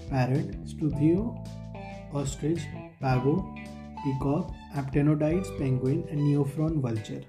parrot, 0.08 0.64
Struthio, 0.64 1.46
ostrich, 2.12 2.60
pavo, 3.00 3.54
peacock, 4.04 4.52
Aptenodytes, 4.74 5.56
penguin, 5.58 6.04
and 6.10 6.20
Neophron 6.20 6.80
vulture. 6.80 7.22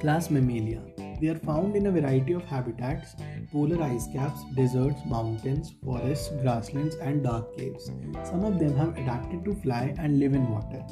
Class 0.00 0.30
Mammalia. 0.30 0.82
They 1.20 1.28
are 1.28 1.38
found 1.38 1.76
in 1.76 1.86
a 1.86 1.92
variety 1.92 2.32
of 2.32 2.44
habitats 2.44 3.14
polar 3.52 3.80
ice 3.82 4.08
caps, 4.12 4.40
deserts, 4.56 5.00
mountains, 5.06 5.74
forests, 5.84 6.30
grasslands, 6.42 6.96
and 6.96 7.22
dark 7.22 7.56
caves. 7.56 7.90
Some 8.24 8.44
of 8.44 8.58
them 8.58 8.76
have 8.76 8.98
adapted 8.98 9.44
to 9.44 9.54
fly 9.54 9.94
and 9.98 10.18
live 10.18 10.34
in 10.34 10.50
water. 10.50 10.84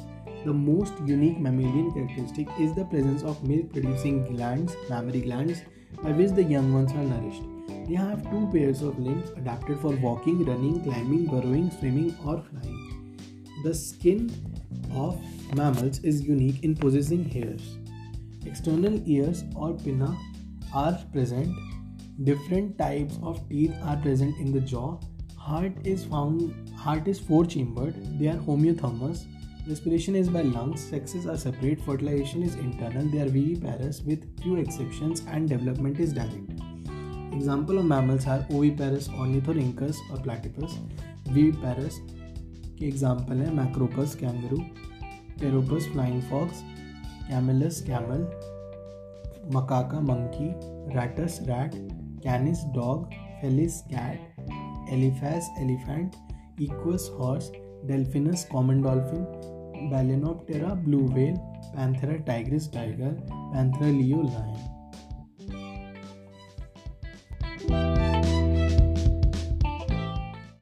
The 0.43 0.53
most 0.53 0.93
unique 1.05 1.39
mammalian 1.39 1.91
characteristic 1.91 2.47
is 2.59 2.73
the 2.73 2.85
presence 2.85 3.21
of 3.21 3.43
milk 3.47 3.71
producing 3.71 4.25
glands, 4.35 4.75
mammary 4.89 5.21
glands, 5.21 5.61
by 6.01 6.13
which 6.13 6.31
the 6.31 6.43
young 6.43 6.73
ones 6.73 6.91
are 6.93 7.03
nourished. 7.03 7.43
They 7.87 7.93
have 7.93 8.23
two 8.31 8.49
pairs 8.51 8.81
of 8.81 8.97
limbs 8.97 9.29
adapted 9.37 9.79
for 9.79 9.95
walking, 9.97 10.43
running, 10.43 10.81
climbing, 10.83 11.27
burrowing, 11.27 11.69
swimming, 11.69 12.17
or 12.25 12.41
flying. 12.41 13.19
The 13.63 13.75
skin 13.75 14.31
of 14.95 15.21
mammals 15.55 15.99
is 15.99 16.23
unique 16.23 16.63
in 16.63 16.75
possessing 16.75 17.23
hairs. 17.23 17.77
External 18.47 18.99
ears 19.07 19.43
or 19.55 19.73
pinna 19.75 20.17
are 20.73 20.97
present. 21.13 21.55
Different 22.23 22.79
types 22.79 23.19
of 23.21 23.47
teeth 23.47 23.75
are 23.83 23.97
present 23.97 24.35
in 24.37 24.51
the 24.51 24.59
jaw. 24.59 24.99
Heart 25.37 25.73
is 25.85 26.03
found 26.05 26.71
heart 26.75 27.07
is 27.07 27.19
four 27.19 27.45
chambered. 27.45 27.93
They 28.17 28.27
are 28.29 28.37
homeothermous 28.37 29.25
Respiration 29.67 30.15
is 30.15 30.27
by 30.27 30.41
lungs, 30.41 30.83
sexes 30.83 31.27
are 31.27 31.37
separate, 31.37 31.79
fertilization 31.81 32.41
is 32.41 32.55
internal, 32.55 33.07
they 33.07 33.21
are 33.21 33.29
viviparous 33.29 34.01
with 34.01 34.41
few 34.41 34.55
exceptions, 34.55 35.21
and 35.27 35.47
development 35.47 35.99
is 35.99 36.13
direct. 36.13 36.51
Example 37.31 37.77
of 37.77 37.85
mammals 37.85 38.25
are 38.25 38.43
oviparous 38.49 39.07
ornithorhynchus 39.09 39.97
or 40.11 40.17
platypus, 40.17 40.79
viviparous 41.27 41.99
के 42.79 42.87
example 42.87 43.41
हैं 43.41 43.51
Macropus 43.53 44.15
kangaroo 44.19 44.57
Pteropus 45.39 45.87
flying 45.93 46.21
fox 46.29 46.61
Camelus 47.27 47.81
camel 47.89 48.21
Macaca 49.55 49.99
monkey 50.07 50.47
Rattus 50.95 51.37
rat 51.49 51.75
Canis 52.23 52.63
dog 52.75 53.05
Felis 53.41 53.79
cat 53.93 54.89
Elephas 54.93 55.49
elephant 55.61 56.15
Equus 56.61 57.09
horse 57.19 57.51
Delphinus 57.85 58.47
common 58.51 58.81
dolphin 58.83 59.25
Balaenoptera 59.89 60.73
blue 60.83 60.99
whale 61.07 61.35
Panthera 61.65 62.13
tigris 62.13 62.71
tiger 62.73 63.17
Panthera 63.31 63.91
leo 63.91 64.21
lion 64.21 64.80